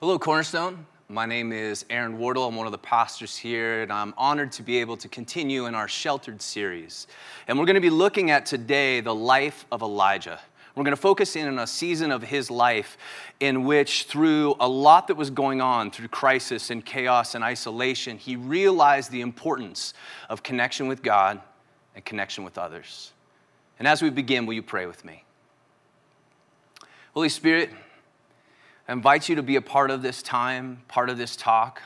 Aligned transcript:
Hello, 0.00 0.18
Cornerstone. 0.18 0.86
My 1.10 1.26
name 1.26 1.52
is 1.52 1.84
Aaron 1.90 2.16
Wardle. 2.16 2.48
I'm 2.48 2.56
one 2.56 2.64
of 2.64 2.72
the 2.72 2.78
pastors 2.78 3.36
here, 3.36 3.82
and 3.82 3.92
I'm 3.92 4.14
honored 4.16 4.50
to 4.52 4.62
be 4.62 4.78
able 4.78 4.96
to 4.96 5.08
continue 5.08 5.66
in 5.66 5.74
our 5.74 5.88
sheltered 5.88 6.40
series. 6.40 7.06
And 7.46 7.58
we're 7.58 7.66
going 7.66 7.74
to 7.74 7.82
be 7.82 7.90
looking 7.90 8.30
at 8.30 8.46
today 8.46 9.02
the 9.02 9.14
life 9.14 9.66
of 9.70 9.82
Elijah. 9.82 10.40
We're 10.74 10.84
going 10.84 10.96
to 10.96 11.02
focus 11.02 11.36
in 11.36 11.46
on 11.48 11.58
a 11.58 11.66
season 11.66 12.12
of 12.12 12.22
his 12.22 12.50
life 12.50 12.96
in 13.40 13.64
which, 13.64 14.04
through 14.04 14.56
a 14.58 14.66
lot 14.66 15.06
that 15.08 15.16
was 15.16 15.28
going 15.28 15.60
on, 15.60 15.90
through 15.90 16.08
crisis 16.08 16.70
and 16.70 16.82
chaos 16.82 17.34
and 17.34 17.44
isolation, 17.44 18.16
he 18.16 18.36
realized 18.36 19.10
the 19.10 19.20
importance 19.20 19.92
of 20.30 20.42
connection 20.42 20.88
with 20.88 21.02
God 21.02 21.42
and 21.94 22.02
connection 22.06 22.42
with 22.42 22.56
others. 22.56 23.12
And 23.78 23.86
as 23.86 24.00
we 24.00 24.08
begin, 24.08 24.46
will 24.46 24.54
you 24.54 24.62
pray 24.62 24.86
with 24.86 25.04
me? 25.04 25.24
Holy 27.12 27.28
Spirit, 27.28 27.68
I 28.90 28.92
invite 28.92 29.28
you 29.28 29.36
to 29.36 29.42
be 29.44 29.54
a 29.54 29.62
part 29.62 29.92
of 29.92 30.02
this 30.02 30.20
time, 30.20 30.82
part 30.88 31.10
of 31.10 31.16
this 31.16 31.36
talk. 31.36 31.80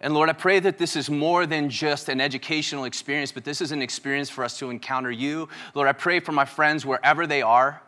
And 0.00 0.14
Lord, 0.14 0.28
I 0.30 0.32
pray 0.32 0.60
that 0.60 0.78
this 0.78 0.94
is 0.94 1.10
more 1.10 1.44
than 1.44 1.68
just 1.68 2.08
an 2.08 2.20
educational 2.20 2.84
experience, 2.84 3.32
but 3.32 3.42
this 3.42 3.60
is 3.60 3.72
an 3.72 3.82
experience 3.82 4.30
for 4.30 4.44
us 4.44 4.56
to 4.60 4.70
encounter 4.70 5.10
you. 5.10 5.48
Lord, 5.74 5.88
I 5.88 5.92
pray 5.92 6.20
for 6.20 6.30
my 6.30 6.44
friends 6.44 6.86
wherever 6.86 7.26
they 7.26 7.42
are 7.42 7.82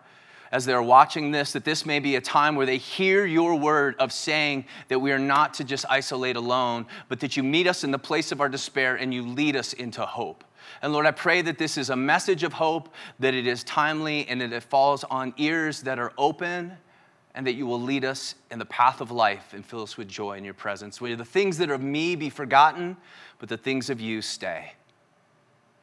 as 0.50 0.64
they're 0.64 0.82
watching 0.82 1.30
this, 1.30 1.52
that 1.52 1.64
this 1.64 1.86
may 1.86 2.00
be 2.00 2.16
a 2.16 2.20
time 2.20 2.56
where 2.56 2.66
they 2.66 2.78
hear 2.78 3.24
your 3.24 3.54
word 3.54 3.94
of 4.00 4.12
saying 4.12 4.64
that 4.88 4.98
we 4.98 5.12
are 5.12 5.20
not 5.20 5.54
to 5.54 5.64
just 5.64 5.86
isolate 5.88 6.34
alone, 6.34 6.86
but 7.08 7.20
that 7.20 7.36
you 7.36 7.44
meet 7.44 7.68
us 7.68 7.84
in 7.84 7.92
the 7.92 7.98
place 7.98 8.32
of 8.32 8.40
our 8.40 8.48
despair 8.48 8.96
and 8.96 9.14
you 9.14 9.24
lead 9.24 9.54
us 9.54 9.72
into 9.72 10.04
hope. 10.04 10.42
And 10.82 10.92
Lord, 10.92 11.06
I 11.06 11.12
pray 11.12 11.42
that 11.42 11.58
this 11.58 11.78
is 11.78 11.90
a 11.90 11.96
message 11.96 12.42
of 12.42 12.54
hope, 12.54 12.92
that 13.20 13.34
it 13.34 13.46
is 13.46 13.62
timely, 13.62 14.26
and 14.26 14.40
that 14.40 14.52
it 14.52 14.64
falls 14.64 15.04
on 15.04 15.32
ears 15.36 15.82
that 15.82 16.00
are 16.00 16.12
open 16.18 16.76
and 17.36 17.46
that 17.46 17.52
you 17.52 17.66
will 17.66 17.80
lead 17.80 18.04
us 18.04 18.34
in 18.50 18.58
the 18.58 18.64
path 18.64 19.02
of 19.02 19.10
life 19.10 19.52
and 19.52 19.64
fill 19.64 19.82
us 19.82 19.98
with 19.98 20.08
joy 20.08 20.38
in 20.38 20.44
your 20.44 20.54
presence. 20.54 21.00
Where 21.02 21.14
the 21.14 21.24
things 21.24 21.58
that 21.58 21.70
are 21.70 21.74
of 21.74 21.82
me 21.82 22.16
be 22.16 22.30
forgotten, 22.30 22.96
but 23.38 23.50
the 23.50 23.58
things 23.58 23.90
of 23.90 24.00
you 24.00 24.22
stay. 24.22 24.72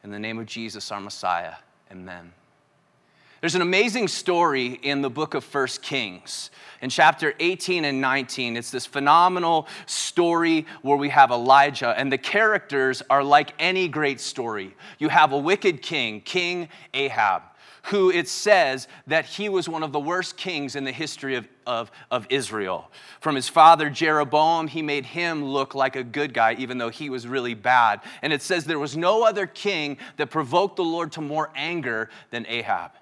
In 0.02 0.10
the 0.10 0.18
name 0.18 0.40
of 0.40 0.46
Jesus, 0.46 0.90
our 0.90 1.00
Messiah, 1.00 1.54
amen. 1.92 2.32
There's 3.40 3.54
an 3.54 3.62
amazing 3.62 4.08
story 4.08 4.80
in 4.82 5.00
the 5.00 5.10
book 5.10 5.34
of 5.34 5.44
First 5.44 5.80
Kings. 5.80 6.50
In 6.82 6.90
chapter 6.90 7.34
18 7.38 7.84
and 7.84 8.00
19, 8.00 8.56
it's 8.56 8.70
this 8.70 8.86
phenomenal 8.86 9.68
story 9.86 10.66
where 10.82 10.96
we 10.96 11.10
have 11.10 11.30
Elijah, 11.30 11.94
and 11.96 12.10
the 12.10 12.18
characters 12.18 13.00
are 13.10 13.22
like 13.22 13.52
any 13.60 13.86
great 13.86 14.20
story. 14.20 14.74
You 14.98 15.08
have 15.08 15.32
a 15.32 15.38
wicked 15.38 15.82
king, 15.82 16.20
King 16.22 16.68
Ahab 16.94 17.42
who 17.84 18.10
it 18.10 18.28
says 18.28 18.88
that 19.06 19.26
he 19.26 19.48
was 19.48 19.68
one 19.68 19.82
of 19.82 19.92
the 19.92 20.00
worst 20.00 20.36
kings 20.36 20.74
in 20.74 20.84
the 20.84 20.92
history 20.92 21.34
of, 21.34 21.46
of, 21.66 21.90
of 22.10 22.26
Israel. 22.30 22.90
From 23.20 23.34
his 23.34 23.48
father 23.48 23.90
Jeroboam, 23.90 24.68
he 24.68 24.80
made 24.80 25.04
him 25.04 25.44
look 25.44 25.74
like 25.74 25.94
a 25.94 26.02
good 26.02 26.32
guy, 26.32 26.54
even 26.54 26.78
though 26.78 26.88
he 26.88 27.10
was 27.10 27.26
really 27.26 27.54
bad. 27.54 28.00
And 28.22 28.32
it 28.32 28.40
says 28.40 28.64
there 28.64 28.78
was 28.78 28.96
no 28.96 29.24
other 29.24 29.46
king 29.46 29.98
that 30.16 30.30
provoked 30.30 30.76
the 30.76 30.84
Lord 30.84 31.12
to 31.12 31.20
more 31.20 31.50
anger 31.54 32.08
than 32.30 32.46
Ahab. 32.46 32.92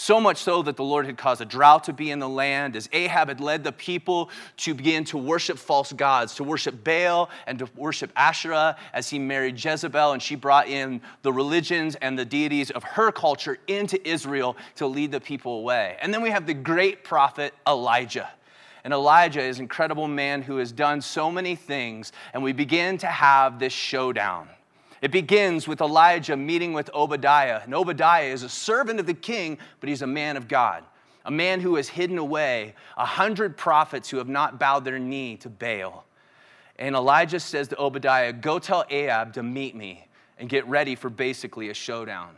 So 0.00 0.20
much 0.20 0.36
so 0.36 0.62
that 0.62 0.76
the 0.76 0.84
Lord 0.84 1.06
had 1.06 1.18
caused 1.18 1.40
a 1.40 1.44
drought 1.44 1.82
to 1.84 1.92
be 1.92 2.12
in 2.12 2.20
the 2.20 2.28
land 2.28 2.76
as 2.76 2.88
Ahab 2.92 3.26
had 3.26 3.40
led 3.40 3.64
the 3.64 3.72
people 3.72 4.30
to 4.58 4.72
begin 4.72 5.02
to 5.06 5.18
worship 5.18 5.58
false 5.58 5.92
gods, 5.92 6.36
to 6.36 6.44
worship 6.44 6.84
Baal 6.84 7.28
and 7.48 7.58
to 7.58 7.68
worship 7.74 8.12
Asherah 8.14 8.76
as 8.92 9.10
he 9.10 9.18
married 9.18 9.62
Jezebel 9.62 10.12
and 10.12 10.22
she 10.22 10.36
brought 10.36 10.68
in 10.68 11.00
the 11.22 11.32
religions 11.32 11.96
and 11.96 12.16
the 12.16 12.24
deities 12.24 12.70
of 12.70 12.84
her 12.84 13.10
culture 13.10 13.58
into 13.66 13.98
Israel 14.08 14.56
to 14.76 14.86
lead 14.86 15.10
the 15.10 15.20
people 15.20 15.58
away. 15.58 15.96
And 16.00 16.14
then 16.14 16.22
we 16.22 16.30
have 16.30 16.46
the 16.46 16.54
great 16.54 17.02
prophet 17.02 17.52
Elijah. 17.66 18.30
And 18.84 18.92
Elijah 18.92 19.42
is 19.42 19.58
an 19.58 19.64
incredible 19.64 20.06
man 20.06 20.42
who 20.42 20.58
has 20.58 20.70
done 20.70 21.00
so 21.00 21.28
many 21.28 21.56
things, 21.56 22.12
and 22.32 22.40
we 22.40 22.52
begin 22.52 22.98
to 22.98 23.08
have 23.08 23.58
this 23.58 23.72
showdown. 23.72 24.48
It 25.00 25.12
begins 25.12 25.68
with 25.68 25.80
Elijah 25.80 26.36
meeting 26.36 26.72
with 26.72 26.90
Obadiah. 26.92 27.60
And 27.62 27.74
Obadiah 27.74 28.32
is 28.32 28.42
a 28.42 28.48
servant 28.48 28.98
of 29.00 29.06
the 29.06 29.14
king, 29.14 29.58
but 29.80 29.88
he's 29.88 30.02
a 30.02 30.06
man 30.06 30.36
of 30.36 30.48
God, 30.48 30.84
a 31.24 31.30
man 31.30 31.60
who 31.60 31.76
has 31.76 31.88
hidden 31.88 32.18
away 32.18 32.74
a 32.96 33.06
hundred 33.06 33.56
prophets 33.56 34.10
who 34.10 34.18
have 34.18 34.28
not 34.28 34.58
bowed 34.58 34.84
their 34.84 34.98
knee 34.98 35.36
to 35.36 35.48
Baal. 35.48 36.04
And 36.76 36.94
Elijah 36.94 37.40
says 37.40 37.68
to 37.68 37.78
Obadiah, 37.78 38.32
Go 38.32 38.58
tell 38.58 38.84
Ahab 38.90 39.32
to 39.34 39.42
meet 39.42 39.74
me 39.74 40.06
and 40.38 40.48
get 40.48 40.66
ready 40.66 40.94
for 40.94 41.10
basically 41.10 41.70
a 41.70 41.74
showdown. 41.74 42.36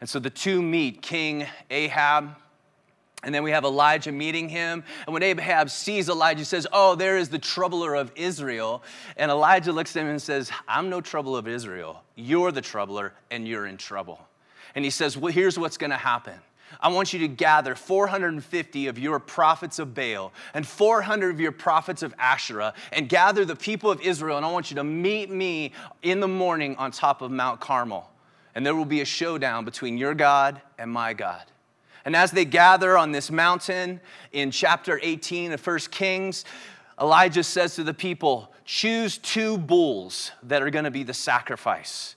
And 0.00 0.08
so 0.08 0.18
the 0.18 0.30
two 0.30 0.60
meet 0.62 1.00
King 1.02 1.46
Ahab 1.70 2.36
and 3.22 3.34
then 3.34 3.42
we 3.42 3.50
have 3.50 3.64
Elijah 3.64 4.12
meeting 4.12 4.48
him. 4.48 4.84
And 5.06 5.14
when 5.14 5.22
Ahab 5.22 5.70
sees 5.70 6.08
Elijah, 6.08 6.40
he 6.40 6.44
says, 6.44 6.66
Oh, 6.72 6.94
there 6.94 7.16
is 7.16 7.28
the 7.28 7.38
troubler 7.38 7.94
of 7.94 8.12
Israel. 8.14 8.82
And 9.16 9.30
Elijah 9.30 9.72
looks 9.72 9.96
at 9.96 10.02
him 10.02 10.08
and 10.08 10.22
says, 10.22 10.50
I'm 10.68 10.90
no 10.90 11.00
trouble 11.00 11.36
of 11.36 11.48
Israel. 11.48 12.02
You're 12.14 12.52
the 12.52 12.60
troubler, 12.60 13.14
and 13.30 13.48
you're 13.48 13.66
in 13.66 13.78
trouble. 13.78 14.20
And 14.74 14.84
he 14.84 14.90
says, 14.90 15.16
Well, 15.16 15.32
here's 15.32 15.58
what's 15.58 15.78
going 15.78 15.90
to 15.90 15.96
happen. 15.96 16.34
I 16.80 16.88
want 16.88 17.12
you 17.12 17.20
to 17.20 17.28
gather 17.28 17.74
450 17.74 18.88
of 18.88 18.98
your 18.98 19.18
prophets 19.18 19.78
of 19.78 19.94
Baal 19.94 20.32
and 20.52 20.66
400 20.66 21.30
of 21.30 21.40
your 21.40 21.52
prophets 21.52 22.02
of 22.02 22.14
Asherah 22.18 22.74
and 22.92 23.08
gather 23.08 23.44
the 23.44 23.56
people 23.56 23.90
of 23.90 24.00
Israel. 24.00 24.36
And 24.36 24.44
I 24.44 24.50
want 24.50 24.70
you 24.70 24.74
to 24.76 24.84
meet 24.84 25.30
me 25.30 25.72
in 26.02 26.20
the 26.20 26.28
morning 26.28 26.76
on 26.76 26.90
top 26.90 27.22
of 27.22 27.30
Mount 27.30 27.60
Carmel. 27.60 28.10
And 28.54 28.66
there 28.66 28.74
will 28.74 28.84
be 28.84 29.00
a 29.00 29.04
showdown 29.04 29.64
between 29.64 29.96
your 29.96 30.14
God 30.14 30.60
and 30.78 30.90
my 30.90 31.14
God. 31.14 31.44
And 32.06 32.14
as 32.14 32.30
they 32.30 32.44
gather 32.44 32.96
on 32.96 33.10
this 33.10 33.32
mountain 33.32 34.00
in 34.30 34.52
chapter 34.52 35.00
18 35.02 35.52
of 35.52 35.66
1 35.66 35.78
Kings, 35.90 36.44
Elijah 37.00 37.42
says 37.42 37.74
to 37.74 37.82
the 37.82 37.92
people, 37.92 38.52
Choose 38.64 39.18
two 39.18 39.58
bulls 39.58 40.30
that 40.44 40.62
are 40.62 40.70
going 40.70 40.84
to 40.84 40.90
be 40.92 41.02
the 41.02 41.12
sacrifice. 41.12 42.14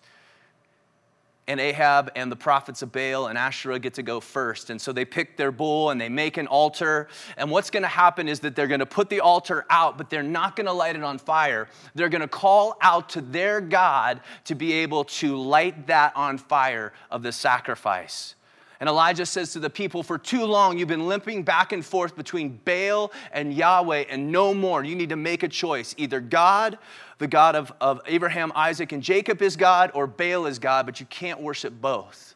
And 1.47 1.59
Ahab 1.59 2.11
and 2.16 2.31
the 2.31 2.35
prophets 2.35 2.83
of 2.83 2.91
Baal 2.91 3.27
and 3.27 3.38
Asherah 3.38 3.79
get 3.79 3.95
to 3.95 4.03
go 4.03 4.19
first. 4.19 4.69
And 4.69 4.79
so 4.79 4.94
they 4.94 5.05
pick 5.05 5.38
their 5.38 5.51
bull 5.51 5.89
and 5.89 6.00
they 6.00 6.07
make 6.07 6.38
an 6.38 6.45
altar. 6.45 7.07
And 7.35 7.50
what's 7.50 7.71
going 7.71 7.81
to 7.81 7.89
happen 7.89 8.27
is 8.27 8.39
that 8.41 8.56
they're 8.56 8.67
going 8.67 8.81
to 8.81 8.85
put 8.85 9.09
the 9.09 9.21
altar 9.21 9.66
out, 9.71 9.97
but 9.97 10.11
they're 10.11 10.21
not 10.21 10.56
going 10.56 10.67
to 10.67 10.73
light 10.73 10.95
it 10.95 11.03
on 11.03 11.17
fire. 11.17 11.67
They're 11.95 12.09
going 12.09 12.21
to 12.21 12.27
call 12.27 12.77
out 12.81 13.09
to 13.09 13.21
their 13.21 13.59
God 13.59 14.21
to 14.44 14.53
be 14.53 14.71
able 14.73 15.06
to 15.06 15.35
light 15.35 15.88
that 15.88 16.16
on 16.16 16.38
fire 16.38 16.94
of 17.09 17.23
the 17.23 17.31
sacrifice. 17.31 18.35
And 18.79 18.88
Elijah 18.88 19.25
says 19.25 19.51
to 19.53 19.59
the 19.59 19.69
people, 19.69 20.03
For 20.03 20.17
too 20.17 20.45
long 20.45 20.78
you've 20.78 20.88
been 20.88 21.07
limping 21.07 21.44
back 21.44 21.73
and 21.73 21.85
forth 21.85 22.16
between 22.16 22.59
Baal 22.63 23.12
and 23.34 23.53
Yahweh, 23.53 24.06
and 24.09 24.31
no 24.31 24.53
more. 24.53 24.84
You 24.84 24.95
need 24.95 25.09
to 25.09 25.17
make 25.17 25.44
a 25.44 25.50
choice. 25.50 25.94
Either 25.97 26.22
God, 26.22 26.78
the 27.18 27.28
God 27.28 27.56
of, 27.56 27.73
of 27.81 28.00
Abraham, 28.06 28.53
Isaac, 28.56 28.94
and 28.94 29.03
Jacob, 29.03 29.41
is 29.41 29.57
God, 29.57 29.91
or 29.94 30.07
Baal 30.07 30.45
is 30.45 30.59
God, 30.59 30.85
but 30.85 31.00
you 31.01 31.06
can't 31.07 31.41
worship 31.41 31.73
both. 31.81 32.35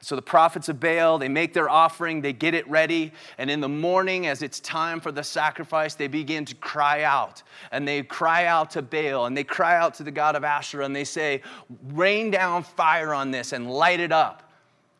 So 0.00 0.14
the 0.14 0.22
prophets 0.22 0.68
of 0.68 0.78
Baal, 0.78 1.18
they 1.18 1.28
make 1.28 1.52
their 1.52 1.68
offering, 1.68 2.20
they 2.20 2.32
get 2.32 2.54
it 2.54 2.68
ready, 2.68 3.12
and 3.38 3.50
in 3.50 3.60
the 3.60 3.68
morning, 3.68 4.28
as 4.28 4.40
it's 4.40 4.60
time 4.60 5.00
for 5.00 5.10
the 5.10 5.24
sacrifice, 5.24 5.94
they 5.94 6.06
begin 6.06 6.44
to 6.44 6.54
cry 6.54 7.02
out. 7.02 7.42
And 7.72 7.88
they 7.88 8.02
cry 8.02 8.46
out 8.46 8.70
to 8.72 8.82
Baal, 8.82 9.26
and 9.26 9.36
they 9.36 9.42
cry 9.42 9.76
out 9.76 9.94
to 9.94 10.04
the 10.04 10.10
God 10.10 10.36
of 10.36 10.44
Asherah, 10.44 10.84
and 10.84 10.94
they 10.94 11.04
say, 11.04 11.42
Rain 11.88 12.30
down 12.30 12.62
fire 12.62 13.12
on 13.12 13.30
this 13.30 13.52
and 13.52 13.70
light 13.70 14.00
it 14.00 14.12
up 14.12 14.45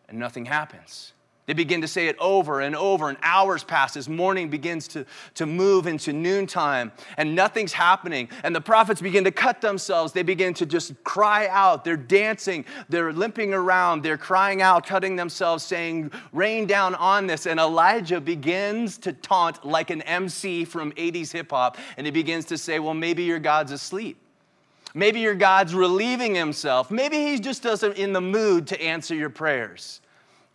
and 0.08 0.18
nothing 0.18 0.46
happens. 0.46 1.12
They 1.46 1.52
begin 1.52 1.80
to 1.82 1.88
say 1.88 2.08
it 2.08 2.16
over 2.18 2.60
and 2.60 2.74
over, 2.74 3.08
and 3.08 3.16
hours 3.22 3.62
pass 3.62 3.96
as 3.96 4.08
morning 4.08 4.50
begins 4.50 4.88
to, 4.88 5.06
to 5.34 5.46
move 5.46 5.86
into 5.86 6.12
noontime, 6.12 6.90
and 7.16 7.36
nothing's 7.36 7.72
happening. 7.72 8.28
And 8.42 8.54
the 8.54 8.60
prophets 8.60 9.00
begin 9.00 9.22
to 9.24 9.30
cut 9.30 9.60
themselves. 9.60 10.12
They 10.12 10.24
begin 10.24 10.54
to 10.54 10.66
just 10.66 10.92
cry 11.04 11.46
out. 11.46 11.84
They're 11.84 11.96
dancing, 11.96 12.64
they're 12.88 13.12
limping 13.12 13.54
around, 13.54 14.02
they're 14.02 14.18
crying 14.18 14.60
out, 14.60 14.86
cutting 14.86 15.14
themselves, 15.14 15.64
saying, 15.64 16.10
Rain 16.32 16.66
down 16.66 16.96
on 16.96 17.28
this. 17.28 17.46
And 17.46 17.60
Elijah 17.60 18.20
begins 18.20 18.98
to 18.98 19.12
taunt 19.12 19.64
like 19.64 19.90
an 19.90 20.02
MC 20.02 20.64
from 20.64 20.90
80s 20.92 21.30
hip 21.30 21.50
hop, 21.50 21.78
and 21.96 22.06
he 22.06 22.10
begins 22.10 22.44
to 22.46 22.58
say, 22.58 22.80
Well, 22.80 22.94
maybe 22.94 23.22
your 23.22 23.38
God's 23.38 23.70
asleep. 23.70 24.18
Maybe 24.96 25.20
your 25.20 25.34
God's 25.34 25.74
relieving 25.74 26.34
himself. 26.34 26.90
Maybe 26.90 27.18
he 27.18 27.38
just 27.38 27.62
doesn't 27.62 27.98
in 27.98 28.14
the 28.14 28.20
mood 28.22 28.68
to 28.68 28.80
answer 28.80 29.14
your 29.14 29.28
prayers. 29.28 30.00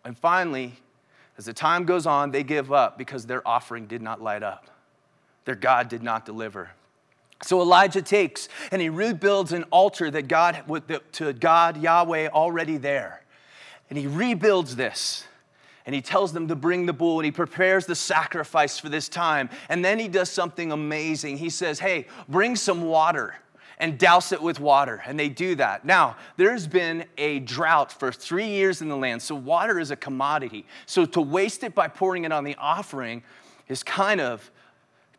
And 0.04 0.18
finally, 0.18 0.74
as 1.38 1.46
the 1.46 1.54
time 1.54 1.86
goes 1.86 2.08
on, 2.08 2.32
they 2.32 2.42
give 2.42 2.74
up 2.74 2.98
because 2.98 3.28
their 3.28 3.48
offering 3.48 3.86
did 3.86 4.02
not 4.02 4.20
light 4.20 4.42
up. 4.42 4.66
Their 5.46 5.54
God 5.54 5.90
did 5.90 6.02
not 6.02 6.26
deliver. 6.26 6.72
So 7.44 7.62
Elijah 7.62 8.02
takes 8.02 8.50
and 8.72 8.82
he 8.82 8.90
rebuilds 8.90 9.52
an 9.52 9.64
altar 9.66 10.10
that 10.10 10.28
God 10.28 10.64
to 11.12 11.34
God 11.34 11.78
Yahweh 11.78 12.30
already 12.30 12.78
there. 12.78 13.22
And 13.92 14.00
he 14.00 14.08
rebuilds 14.08 14.76
this. 14.76 15.24
And 15.86 15.94
he 15.94 16.02
tells 16.02 16.34
them 16.34 16.48
to 16.48 16.56
bring 16.56 16.88
the 16.88 16.94
bull 16.94 17.20
and 17.20 17.26
he 17.26 17.32
prepares 17.32 17.86
the 17.86 17.96
sacrifice 17.96 18.80
for 18.80 18.90
this 18.90 19.08
time. 19.08 19.52
And 19.70 19.86
then 19.86 20.00
he 20.00 20.08
does 20.08 20.32
something 20.32 20.72
amazing. 20.72 21.38
He 21.38 21.52
says, 21.52 21.80
"Hey, 21.80 22.08
bring 22.28 22.56
some 22.56 22.82
water." 22.82 23.36
And 23.81 23.98
douse 23.98 24.31
it 24.31 24.42
with 24.42 24.60
water. 24.60 25.01
And 25.06 25.19
they 25.19 25.28
do 25.28 25.56
that. 25.56 25.83
Now, 25.83 26.16
there's 26.38 26.68
been 26.68 27.04
a 27.18 27.39
drought 27.39 27.92
for 27.92 28.12
three 28.12 28.48
years 28.48 28.81
in 28.81 28.88
the 28.88 28.95
land, 28.95 29.24
so 29.24 29.36
water 29.36 29.80
is 29.80 29.89
a 29.89 29.95
commodity. 29.95 30.66
So 30.86 31.04
to 31.07 31.19
waste 31.19 31.63
it 31.63 31.74
by 31.74 31.88
pouring 31.88 32.24
it 32.24 32.31
on 32.31 32.44
the 32.44 32.56
offering 32.57 33.24
is 33.68 33.83
kind 33.83 34.22
of 34.22 34.50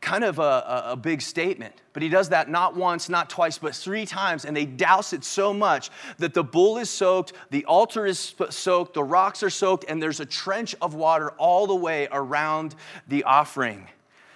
kind 0.00 0.24
of 0.24 0.40
a, 0.40 0.42
a, 0.42 0.82
a, 0.92 0.96
big 0.96 1.22
statement. 1.22 1.72
But 1.92 2.02
he 2.02 2.08
does 2.08 2.30
that 2.30 2.50
not 2.50 2.74
once, 2.74 3.08
not 3.08 3.30
twice, 3.30 3.56
but 3.56 3.72
three 3.72 4.04
times. 4.04 4.44
And 4.44 4.56
they 4.56 4.64
douse 4.66 5.12
it 5.12 5.22
so 5.22 5.54
much 5.54 5.90
that 6.18 6.34
the 6.34 6.42
bull 6.42 6.78
is 6.78 6.90
soaked, 6.90 7.34
the 7.50 7.64
altar 7.66 8.04
is 8.04 8.34
soaked, 8.50 8.94
the 8.94 9.04
rocks 9.04 9.44
are 9.44 9.50
soaked, 9.50 9.84
and 9.88 10.02
there's 10.02 10.18
a 10.18 10.26
trench 10.26 10.74
of 10.82 10.94
water 10.94 11.30
all 11.38 11.68
the 11.68 11.76
way 11.76 12.08
around 12.10 12.74
the 13.06 13.22
offering. 13.22 13.86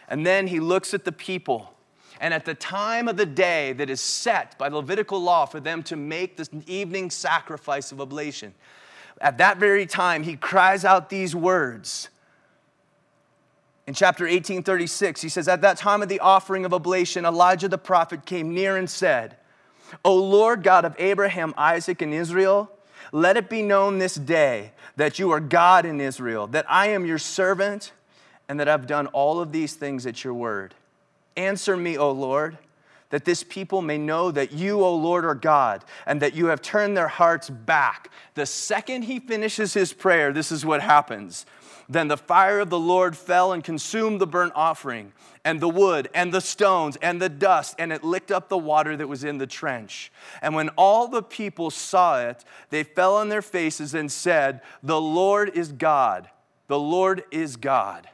And 0.07 0.25
then 0.25 0.47
he 0.47 0.61
looks 0.61 0.95
at 0.95 1.05
the 1.05 1.11
people. 1.11 1.76
And 2.21 2.33
at 2.33 2.45
the 2.45 2.55
time 2.55 3.09
of 3.09 3.17
the 3.17 3.27
day 3.27 3.73
that 3.75 3.91
is 3.91 4.01
set 4.01 4.59
by 4.59 4.69
the 4.69 4.77
Levitical 4.77 5.21
law 5.21 5.47
for 5.47 5.61
them 5.61 5.83
to 5.85 5.97
make 5.97 6.37
this 6.37 6.51
evening 6.67 7.11
sacrifice 7.11 7.93
of 7.93 8.01
oblation, 8.01 8.55
at 9.21 9.39
that 9.39 9.59
very 9.59 9.87
time, 9.87 10.23
he 10.23 10.37
cries 10.37 10.85
out 10.85 11.11
these 11.11 11.35
words 11.35 12.09
in 13.87 13.95
chapter 13.95 14.25
1836, 14.25 15.23
he 15.23 15.29
says, 15.29 15.47
At 15.47 15.61
that 15.61 15.77
time 15.77 16.03
of 16.03 16.09
the 16.09 16.19
offering 16.19 16.65
of 16.65 16.75
oblation, 16.75 17.25
Elijah 17.25 17.69
the 17.69 17.79
prophet 17.79 18.27
came 18.27 18.53
near 18.53 18.77
and 18.77 18.91
said, 18.91 19.37
O 20.05 20.17
Lord 20.17 20.65
God 20.65 20.85
of 20.85 20.97
Abraham, 20.99 21.55
Isaac, 21.57 22.03
and 22.03 22.13
Israel, 22.13 22.71
let 23.13 23.37
it 23.37 23.49
be 23.49 23.63
known 23.63 23.99
this 23.99 24.17
day 24.17 24.73
that 24.97 25.21
you 25.21 25.31
are 25.31 25.39
God 25.39 25.87
in 25.87 26.01
Israel, 26.01 26.49
that 26.49 26.67
I 26.69 26.89
am 26.89 27.07
your 27.07 27.19
servant, 27.19 27.93
and 28.49 28.59
that 28.59 28.69
I've 28.69 28.89
done 28.89 29.07
all 29.09 29.41
of 29.41 29.53
these 29.53 29.75
things 29.75 30.05
at 30.05 30.25
your 30.25 30.35
word. 30.35 30.75
Answer 31.37 31.77
me, 31.77 31.99
O 31.99 32.11
Lord, 32.11 32.59
that 33.11 33.25
this 33.25 33.43
people 33.43 33.83
may 33.83 33.99
know 33.99 34.31
that 34.31 34.53
you, 34.53 34.83
O 34.83 34.95
Lord, 34.95 35.25
are 35.25 35.35
God, 35.35 35.85
and 36.07 36.21
that 36.23 36.35
you 36.35 36.47
have 36.47 36.63
turned 36.63 36.97
their 36.97 37.09
hearts 37.09 37.49
back. 37.49 38.11
The 38.35 38.47
second 38.47 39.03
he 39.03 39.21
finishes 39.21 39.75
his 39.75 39.93
prayer, 39.93 40.33
this 40.33 40.51
is 40.51 40.65
what 40.65 40.83
happens. 40.83 41.47
Then 41.89 42.09
the 42.09 42.17
fire 42.17 42.59
of 42.59 42.71
the 42.71 42.81
Lord 42.81 43.17
fell 43.17 43.53
and 43.53 43.63
consumed 43.63 44.21
the 44.21 44.27
burnt 44.27 44.53
offering, 44.57 45.13
and 45.45 45.61
the 45.61 45.69
wood, 45.69 46.09
and 46.15 46.33
the 46.33 46.41
stones, 46.41 46.97
and 46.97 47.23
the 47.23 47.29
dust, 47.29 47.77
and 47.79 47.93
it 47.93 48.03
licked 48.03 48.33
up 48.33 48.49
the 48.49 48.59
water 48.59 48.97
that 48.97 49.07
was 49.07 49.23
in 49.23 49.39
the 49.39 49.47
trench. 49.47 50.11
And 50.43 50.55
when 50.55 50.71
all 50.71 51.07
the 51.07 51.23
people 51.23 51.71
saw 51.71 52.21
it, 52.21 52.45
they 52.71 52.83
fell 52.83 53.15
on 53.17 53.29
their 53.29 53.43
faces 53.43 53.95
and 53.95 54.11
said, 54.11 54.63
The 54.83 55.01
Lord 55.01 55.57
is 55.57 55.71
God. 55.71 56.29
The 56.67 56.79
Lord 56.79 57.23
is 57.31 57.55
God. 57.55 58.09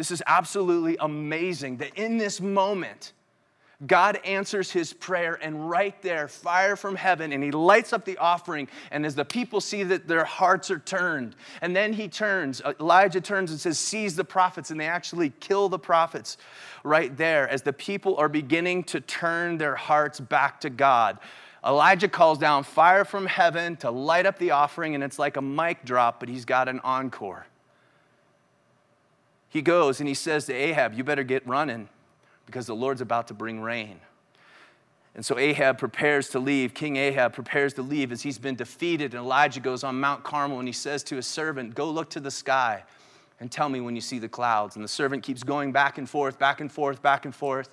This 0.00 0.10
is 0.10 0.22
absolutely 0.26 0.96
amazing 0.98 1.76
that 1.76 1.94
in 1.94 2.16
this 2.16 2.40
moment, 2.40 3.12
God 3.86 4.18
answers 4.24 4.70
his 4.70 4.94
prayer, 4.94 5.38
and 5.42 5.68
right 5.68 6.00
there, 6.00 6.26
fire 6.26 6.74
from 6.74 6.96
heaven, 6.96 7.34
and 7.34 7.44
he 7.44 7.50
lights 7.50 7.92
up 7.92 8.06
the 8.06 8.16
offering. 8.16 8.68
And 8.90 9.04
as 9.04 9.14
the 9.14 9.26
people 9.26 9.60
see 9.60 9.82
that 9.82 10.08
their 10.08 10.24
hearts 10.24 10.70
are 10.70 10.78
turned, 10.78 11.36
and 11.60 11.76
then 11.76 11.92
he 11.92 12.08
turns, 12.08 12.62
Elijah 12.80 13.20
turns 13.20 13.50
and 13.50 13.60
says, 13.60 13.78
Seize 13.78 14.16
the 14.16 14.24
prophets, 14.24 14.70
and 14.70 14.80
they 14.80 14.86
actually 14.86 15.34
kill 15.38 15.68
the 15.68 15.78
prophets 15.78 16.38
right 16.82 17.14
there 17.18 17.46
as 17.50 17.60
the 17.60 17.74
people 17.74 18.16
are 18.16 18.30
beginning 18.30 18.84
to 18.84 19.02
turn 19.02 19.58
their 19.58 19.76
hearts 19.76 20.18
back 20.18 20.62
to 20.62 20.70
God. 20.70 21.18
Elijah 21.62 22.08
calls 22.08 22.38
down 22.38 22.64
fire 22.64 23.04
from 23.04 23.26
heaven 23.26 23.76
to 23.76 23.90
light 23.90 24.24
up 24.24 24.38
the 24.38 24.52
offering, 24.52 24.94
and 24.94 25.04
it's 25.04 25.18
like 25.18 25.36
a 25.36 25.42
mic 25.42 25.84
drop, 25.84 26.20
but 26.20 26.30
he's 26.30 26.46
got 26.46 26.70
an 26.70 26.80
encore. 26.84 27.44
He 29.50 29.62
goes 29.62 30.00
and 30.00 30.08
he 30.08 30.14
says 30.14 30.46
to 30.46 30.54
Ahab, 30.54 30.94
You 30.94 31.04
better 31.04 31.24
get 31.24 31.46
running 31.46 31.88
because 32.46 32.66
the 32.66 32.74
Lord's 32.74 33.00
about 33.00 33.28
to 33.28 33.34
bring 33.34 33.60
rain. 33.60 34.00
And 35.14 35.26
so 35.26 35.36
Ahab 35.38 35.76
prepares 35.76 36.28
to 36.30 36.38
leave. 36.38 36.72
King 36.72 36.96
Ahab 36.96 37.32
prepares 37.32 37.74
to 37.74 37.82
leave 37.82 38.12
as 38.12 38.22
he's 38.22 38.38
been 38.38 38.54
defeated. 38.54 39.12
And 39.12 39.22
Elijah 39.22 39.58
goes 39.58 39.82
on 39.82 39.98
Mount 39.98 40.22
Carmel 40.22 40.60
and 40.60 40.68
he 40.68 40.72
says 40.72 41.02
to 41.04 41.16
his 41.16 41.26
servant, 41.26 41.74
Go 41.74 41.90
look 41.90 42.10
to 42.10 42.20
the 42.20 42.30
sky 42.30 42.84
and 43.40 43.50
tell 43.50 43.68
me 43.68 43.80
when 43.80 43.96
you 43.96 44.00
see 44.00 44.20
the 44.20 44.28
clouds. 44.28 44.76
And 44.76 44.84
the 44.84 44.88
servant 44.88 45.24
keeps 45.24 45.42
going 45.42 45.72
back 45.72 45.98
and 45.98 46.08
forth, 46.08 46.38
back 46.38 46.60
and 46.60 46.70
forth, 46.70 47.02
back 47.02 47.24
and 47.24 47.34
forth. 47.34 47.70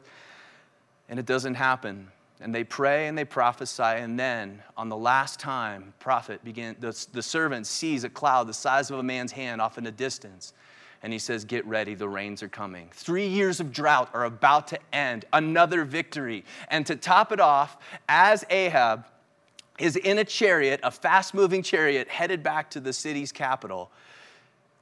And 1.09 1.19
it 1.19 1.27
doesn't 1.27 1.53
happen. 1.53 2.07
And 2.41 2.53
they 2.53 2.63
pray 2.63 3.07
and 3.07 3.15
they 3.15 3.25
prophesy. 3.25 3.83
And 3.83 4.19
then, 4.19 4.63
on 4.75 4.89
the 4.89 4.97
last 4.97 5.39
time, 5.39 5.94
prophet 6.00 6.44
begin, 6.44 6.75
the, 6.80 7.06
the 7.12 7.21
servant 7.21 7.68
sees 7.68 8.03
a 8.03 8.09
cloud 8.09 8.47
the 8.47 8.53
size 8.53 8.89
of 8.89 8.97
a 8.97 9.03
man's 9.03 9.31
hand 9.31 9.62
off 9.62 9.77
in 9.77 9.83
the 9.83 9.91
distance 9.91 10.53
and 11.03 11.13
he 11.13 11.19
says, 11.19 11.45
Get 11.45 11.65
ready, 11.65 11.95
the 11.95 12.09
rains 12.09 12.41
are 12.44 12.49
coming. 12.49 12.89
Three 12.94 13.27
years 13.27 13.59
of 13.59 13.71
drought 13.71 14.09
are 14.13 14.25
about 14.25 14.67
to 14.69 14.79
end, 14.91 15.25
another 15.33 15.85
victory. 15.85 16.44
And 16.69 16.85
to 16.88 16.95
top 16.95 17.31
it 17.31 17.39
off, 17.39 17.77
as 18.09 18.45
Ahab 18.49 19.05
is 19.79 19.95
in 19.95 20.17
a 20.17 20.23
chariot, 20.23 20.79
a 20.83 20.91
fast 20.91 21.33
moving 21.33 21.61
chariot, 21.61 22.07
headed 22.07 22.41
back 22.41 22.69
to 22.71 22.79
the 22.79 22.94
city's 22.94 23.31
capital, 23.31 23.91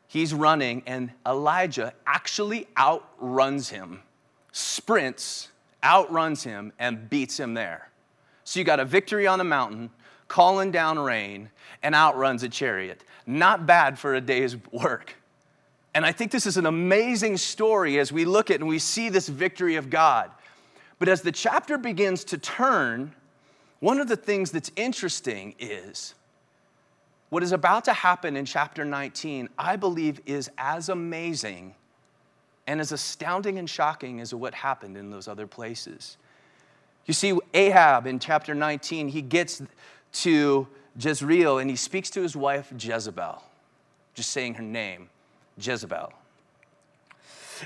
he's 0.07 0.33
running, 0.33 0.83
and 0.85 1.12
Elijah 1.25 1.94
actually 2.07 2.67
outruns 2.77 3.69
him, 3.69 4.01
sprints, 4.51 5.50
outruns 5.83 6.44
him, 6.44 6.71
and 6.79 7.09
beats 7.09 7.39
him 7.39 7.53
there. 7.53 7.89
So 8.45 8.59
you 8.59 8.63
got 8.63 8.79
a 8.79 8.85
victory 8.85 9.27
on 9.27 9.41
a 9.41 9.44
mountain, 9.44 9.89
calling 10.27 10.71
down 10.71 10.97
rain, 10.97 11.50
and 11.83 11.94
outruns 11.94 12.44
a 12.44 12.50
chariot. 12.50 13.03
Not 13.25 13.65
bad 13.65 14.00
for 14.00 14.15
a 14.15 14.21
day's 14.21 14.56
work. 14.71 15.15
And 15.95 16.06
I 16.06 16.12
think 16.12 16.30
this 16.31 16.45
is 16.45 16.57
an 16.57 16.65
amazing 16.65 17.38
story 17.38 18.00
as 18.00 18.12
we 18.12 18.25
look 18.25 18.51
at 18.51 18.59
and 18.59 18.68
we 18.68 18.80
see 18.80 19.07
this 19.07 19.30
victory 19.30 19.77
of 19.77 19.89
God. 19.89 20.30
But 21.00 21.07
as 21.07 21.21
the 21.21 21.31
chapter 21.31 21.77
begins 21.77 22.25
to 22.25 22.38
turn, 22.38 23.15
one 23.80 24.01
of 24.01 24.09
the 24.09 24.18
things 24.18 24.51
that's 24.51 24.71
interesting 24.75 25.56
is 25.57 26.13
what 27.30 27.44
is 27.44 27.53
about 27.53 27.86
to 27.86 27.94
happen 27.94 28.36
in 28.36 28.44
chapter 28.44 28.83
19, 28.83 29.47
I 29.57 29.77
believe, 29.77 30.19
is 30.25 30.51
as 30.57 30.89
amazing 30.89 31.74
and 32.68 32.81
as 32.81 32.91
astounding 32.91 33.57
and 33.57 33.69
shocking 33.69 34.19
as 34.19 34.33
what 34.33 34.53
happened 34.53 34.98
in 34.98 35.12
those 35.12 35.30
other 35.30 35.48
places. 35.48 36.18
You 37.06 37.13
see, 37.13 37.39
Ahab 37.53 38.06
in 38.06 38.19
chapter 38.19 38.53
19, 38.53 39.07
he 39.07 39.21
gets 39.21 39.62
to 40.12 40.68
Jezreel 41.00 41.59
and 41.59 41.69
he 41.69 41.77
speaks 41.77 42.09
to 42.12 42.21
his 42.21 42.36
wife 42.36 42.74
Jezebel, 42.77 43.41
just 44.13 44.31
saying 44.31 44.56
her 44.56 44.63
name. 44.63 45.09
Jezebel. 45.57 46.12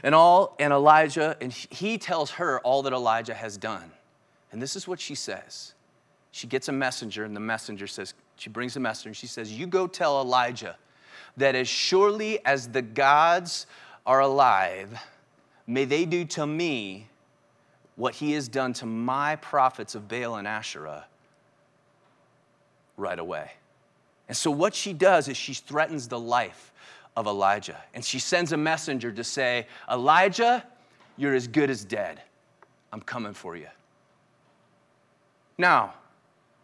And 0.03 0.13
all 0.13 0.55
and 0.59 0.71
Elijah 0.71 1.35
and 1.41 1.51
he 1.51 1.97
tells 1.97 2.31
her 2.31 2.59
all 2.61 2.83
that 2.83 2.93
Elijah 2.93 3.33
has 3.33 3.57
done. 3.57 3.91
And 4.51 4.61
this 4.61 4.75
is 4.75 4.87
what 4.87 4.99
she 4.99 5.15
says. 5.15 5.73
She 6.31 6.47
gets 6.47 6.67
a 6.67 6.71
messenger 6.71 7.23
and 7.23 7.35
the 7.35 7.39
messenger 7.39 7.87
says 7.87 8.13
she 8.35 8.49
brings 8.49 8.75
a 8.75 8.79
messenger 8.79 9.09
and 9.09 9.17
she 9.17 9.27
says, 9.27 9.51
"You 9.51 9.65
go 9.67 9.87
tell 9.87 10.21
Elijah 10.21 10.77
that 11.37 11.55
as 11.55 11.67
surely 11.67 12.43
as 12.45 12.69
the 12.69 12.81
gods 12.81 13.65
are 14.05 14.19
alive, 14.19 14.99
may 15.65 15.85
they 15.85 16.05
do 16.05 16.23
to 16.25 16.45
me 16.45 17.09
what 17.95 18.15
he 18.15 18.33
has 18.33 18.47
done 18.47 18.73
to 18.73 18.85
my 18.85 19.35
prophets 19.37 19.95
of 19.95 20.07
Baal 20.07 20.35
and 20.35 20.47
Asherah 20.47 21.07
right 22.95 23.19
away." 23.19 23.53
And 24.27 24.37
so 24.37 24.51
what 24.51 24.75
she 24.75 24.93
does 24.93 25.27
is 25.27 25.35
she 25.35 25.55
threatens 25.55 26.07
the 26.07 26.19
life 26.19 26.71
of 27.19 27.27
Elijah. 27.27 27.75
And 27.93 28.03
she 28.03 28.17
sends 28.17 28.53
a 28.53 28.57
messenger 28.57 29.11
to 29.11 29.25
say, 29.25 29.67
Elijah, 29.91 30.63
you're 31.17 31.35
as 31.35 31.49
good 31.49 31.69
as 31.69 31.83
dead. 31.83 32.21
I'm 32.93 33.01
coming 33.01 33.33
for 33.33 33.57
you. 33.57 33.67
Now, 35.57 35.95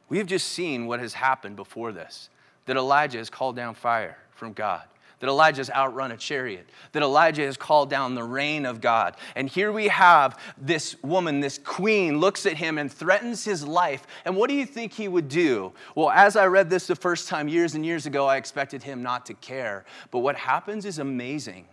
we 0.08 0.18
have 0.18 0.28
just 0.28 0.48
seen 0.48 0.88
what 0.88 1.02
has 1.02 1.14
happened 1.14 1.58
before 1.58 1.92
this 1.92 2.30
that 2.68 2.78
Elijah 2.78 3.18
has 3.18 3.30
called 3.30 3.58
down 3.58 3.76
fire 3.76 4.18
from 4.32 4.54
God 4.54 4.84
that 5.20 5.28
Elijah 5.30 5.60
has 5.60 5.70
outrun 5.70 6.12
a 6.12 6.18
chariot, 6.18 6.68
that 6.92 7.02
Elijah 7.02 7.44
has 7.44 7.58
called 7.58 7.90
down 7.90 8.16
the 8.16 8.24
rain 8.24 8.66
of 8.66 8.82
God. 8.82 9.16
And 9.36 9.50
here 9.50 9.72
we 9.72 9.88
have 9.88 10.40
this 10.58 11.02
woman, 11.04 11.40
this 11.40 11.58
queen, 11.58 12.20
looks 12.20 12.46
at 12.46 12.58
him 12.58 12.78
and 12.78 12.92
threatens 12.92 13.46
his 13.46 13.66
life. 13.66 14.06
And 14.26 14.36
what 14.36 14.50
do 14.50 14.56
you 14.56 14.66
think 14.66 14.94
he 14.94 15.08
would 15.08 15.30
do? 15.30 15.72
Well, 15.96 16.10
as 16.10 16.36
I 16.36 16.46
read 16.48 16.70
this 16.70 16.88
the 16.88 16.96
first 16.96 17.28
time 17.28 17.48
years 17.48 17.76
and 17.76 17.86
years 17.86 18.06
ago, 18.06 18.28
I 18.28 18.38
expected 18.38 18.84
him 18.84 19.02
not 19.02 19.26
to 19.28 19.34
care. 19.36 19.86
But 20.12 20.20
what 20.20 20.36
happens 20.36 20.86
is 20.86 21.00
amazing. 21.00 21.68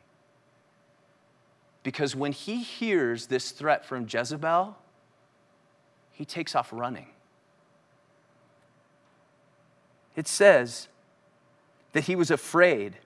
Because 1.82 2.14
when 2.14 2.32
he 2.32 2.62
hears 2.62 3.26
this 3.26 3.50
threat 3.50 3.84
from 3.84 4.06
Jezebel, 4.08 4.76
he 6.12 6.24
takes 6.24 6.54
off 6.54 6.72
running. 6.72 7.08
It 10.14 10.28
says 10.28 10.88
that 11.92 12.04
he 12.04 12.14
was 12.14 12.30
afraid 12.30 12.98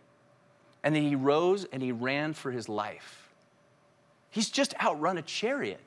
and 0.86 0.94
then 0.94 1.02
he 1.02 1.16
rose 1.16 1.66
and 1.72 1.82
he 1.82 1.90
ran 1.90 2.32
for 2.32 2.52
his 2.52 2.68
life. 2.68 3.28
He's 4.30 4.48
just 4.48 4.72
outrun 4.80 5.18
a 5.18 5.22
chariot. 5.22 5.80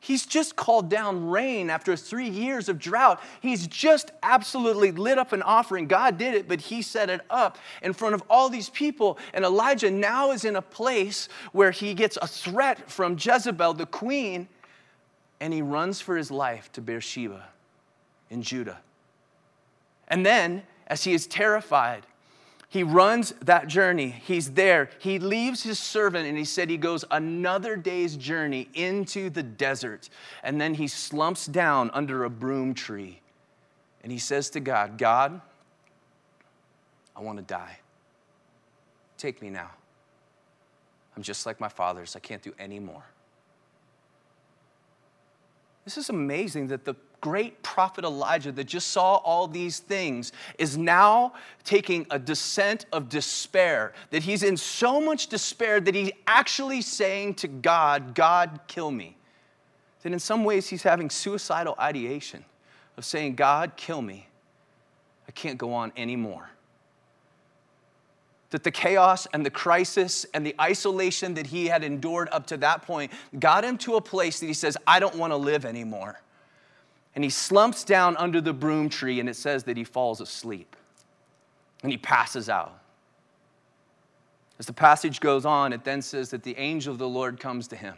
He's 0.00 0.26
just 0.26 0.56
called 0.56 0.90
down 0.90 1.30
rain 1.30 1.70
after 1.70 1.96
three 1.96 2.28
years 2.28 2.68
of 2.68 2.80
drought. 2.80 3.22
He's 3.40 3.68
just 3.68 4.10
absolutely 4.24 4.90
lit 4.90 5.18
up 5.18 5.32
an 5.32 5.42
offering. 5.42 5.86
God 5.86 6.18
did 6.18 6.34
it, 6.34 6.48
but 6.48 6.60
he 6.60 6.82
set 6.82 7.10
it 7.10 7.20
up 7.30 7.58
in 7.80 7.92
front 7.92 8.16
of 8.16 8.24
all 8.28 8.48
these 8.48 8.70
people. 8.70 9.18
And 9.32 9.44
Elijah 9.44 9.88
now 9.88 10.32
is 10.32 10.44
in 10.44 10.56
a 10.56 10.62
place 10.62 11.28
where 11.52 11.70
he 11.70 11.94
gets 11.94 12.18
a 12.20 12.26
threat 12.26 12.90
from 12.90 13.16
Jezebel, 13.16 13.74
the 13.74 13.86
queen, 13.86 14.48
and 15.38 15.54
he 15.54 15.62
runs 15.62 16.00
for 16.00 16.16
his 16.16 16.32
life 16.32 16.72
to 16.72 16.80
Beersheba 16.80 17.44
in 18.30 18.42
Judah. 18.42 18.80
And 20.08 20.26
then, 20.26 20.64
as 20.88 21.04
he 21.04 21.14
is 21.14 21.28
terrified, 21.28 22.04
He 22.74 22.82
runs 22.82 23.32
that 23.42 23.68
journey. 23.68 24.08
He's 24.08 24.50
there. 24.50 24.90
He 24.98 25.20
leaves 25.20 25.62
his 25.62 25.78
servant 25.78 26.26
and 26.26 26.36
he 26.36 26.44
said 26.44 26.68
he 26.68 26.76
goes 26.76 27.04
another 27.08 27.76
day's 27.76 28.16
journey 28.16 28.68
into 28.74 29.30
the 29.30 29.44
desert. 29.44 30.08
And 30.42 30.60
then 30.60 30.74
he 30.74 30.88
slumps 30.88 31.46
down 31.46 31.92
under 31.94 32.24
a 32.24 32.30
broom 32.30 32.74
tree 32.74 33.20
and 34.02 34.10
he 34.10 34.18
says 34.18 34.50
to 34.50 34.60
God, 34.60 34.98
God, 34.98 35.40
I 37.14 37.20
want 37.20 37.38
to 37.38 37.44
die. 37.44 37.78
Take 39.18 39.40
me 39.40 39.50
now. 39.50 39.70
I'm 41.16 41.22
just 41.22 41.46
like 41.46 41.60
my 41.60 41.68
fathers. 41.68 42.16
I 42.16 42.18
can't 42.18 42.42
do 42.42 42.54
any 42.58 42.80
more. 42.80 43.04
This 45.84 45.96
is 45.96 46.10
amazing 46.10 46.66
that 46.66 46.84
the 46.84 46.96
great 47.24 47.62
prophet 47.62 48.04
Elijah 48.04 48.52
that 48.52 48.64
just 48.64 48.88
saw 48.88 49.14
all 49.16 49.48
these 49.48 49.78
things 49.78 50.30
is 50.58 50.76
now 50.76 51.32
taking 51.64 52.06
a 52.10 52.18
descent 52.18 52.84
of 52.92 53.08
despair, 53.08 53.94
that 54.10 54.22
he's 54.22 54.42
in 54.42 54.58
so 54.58 55.00
much 55.00 55.28
despair 55.28 55.80
that 55.80 55.94
he's 55.94 56.10
actually 56.26 56.82
saying 56.82 57.32
to 57.32 57.48
God, 57.48 58.14
God, 58.14 58.60
kill 58.66 58.90
me. 58.90 59.16
That 60.02 60.12
in 60.12 60.18
some 60.18 60.44
ways 60.44 60.68
he's 60.68 60.82
having 60.82 61.08
suicidal 61.08 61.74
ideation 61.78 62.44
of 62.98 63.06
saying, 63.06 63.36
God, 63.36 63.72
kill 63.74 64.02
me. 64.02 64.28
I 65.26 65.32
can't 65.32 65.56
go 65.56 65.72
on 65.72 65.92
anymore 65.96 66.50
that 68.50 68.62
the 68.62 68.70
chaos 68.70 69.26
and 69.32 69.44
the 69.44 69.50
crisis 69.50 70.24
and 70.32 70.46
the 70.46 70.54
isolation 70.60 71.34
that 71.34 71.46
he 71.46 71.66
had 71.66 71.82
endured 71.82 72.28
up 72.30 72.46
to 72.46 72.56
that 72.56 72.82
point 72.82 73.10
got 73.40 73.64
him 73.64 73.76
to 73.76 73.96
a 73.96 74.00
place 74.00 74.38
that 74.38 74.46
he 74.46 74.54
says, 74.54 74.76
I 74.86 75.00
don't 75.00 75.16
want 75.16 75.32
to 75.32 75.36
live 75.36 75.64
anymore 75.64 76.20
and 77.14 77.22
he 77.22 77.30
slumps 77.30 77.84
down 77.84 78.16
under 78.16 78.40
the 78.40 78.52
broom 78.52 78.88
tree, 78.88 79.20
and 79.20 79.28
it 79.28 79.36
says 79.36 79.64
that 79.64 79.76
he 79.76 79.84
falls 79.84 80.20
asleep 80.20 80.76
and 81.82 81.92
he 81.92 81.98
passes 81.98 82.48
out. 82.48 82.80
As 84.58 84.66
the 84.66 84.72
passage 84.72 85.20
goes 85.20 85.44
on, 85.44 85.72
it 85.72 85.84
then 85.84 86.00
says 86.00 86.30
that 86.30 86.42
the 86.42 86.56
angel 86.56 86.92
of 86.92 86.98
the 86.98 87.08
Lord 87.08 87.38
comes 87.38 87.68
to 87.68 87.76
him 87.76 87.94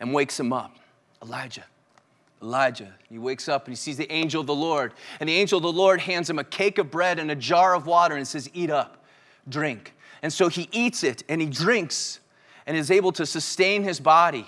and 0.00 0.12
wakes 0.12 0.40
him 0.40 0.52
up. 0.52 0.76
Elijah, 1.22 1.64
Elijah. 2.42 2.92
He 3.08 3.18
wakes 3.18 3.48
up 3.48 3.66
and 3.66 3.72
he 3.72 3.76
sees 3.76 3.96
the 3.96 4.10
angel 4.10 4.40
of 4.40 4.46
the 4.46 4.54
Lord. 4.54 4.94
And 5.20 5.28
the 5.28 5.36
angel 5.36 5.58
of 5.58 5.62
the 5.62 5.72
Lord 5.72 6.00
hands 6.00 6.28
him 6.28 6.38
a 6.38 6.44
cake 6.44 6.78
of 6.78 6.90
bread 6.90 7.18
and 7.18 7.30
a 7.30 7.36
jar 7.36 7.74
of 7.74 7.86
water 7.86 8.16
and 8.16 8.26
says, 8.26 8.50
Eat 8.52 8.70
up, 8.70 9.04
drink. 9.48 9.94
And 10.22 10.32
so 10.32 10.48
he 10.48 10.68
eats 10.72 11.04
it 11.04 11.22
and 11.28 11.40
he 11.40 11.46
drinks 11.46 12.18
and 12.66 12.76
is 12.76 12.90
able 12.90 13.12
to 13.12 13.26
sustain 13.26 13.84
his 13.84 14.00
body 14.00 14.46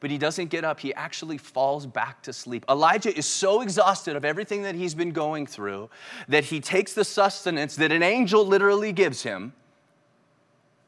but 0.00 0.10
he 0.10 0.16
doesn't 0.18 0.48
get 0.48 0.64
up. 0.64 0.80
He 0.80 0.92
actually 0.94 1.38
falls 1.38 1.86
back 1.86 2.22
to 2.22 2.32
sleep. 2.32 2.64
Elijah 2.68 3.16
is 3.16 3.26
so 3.26 3.60
exhausted 3.60 4.16
of 4.16 4.24
everything 4.24 4.62
that 4.62 4.74
he's 4.74 4.94
been 4.94 5.12
going 5.12 5.46
through 5.46 5.90
that 6.28 6.44
he 6.44 6.60
takes 6.60 6.94
the 6.94 7.04
sustenance 7.04 7.76
that 7.76 7.92
an 7.92 8.02
angel 8.02 8.46
literally 8.46 8.92
gives 8.92 9.22
him 9.22 9.52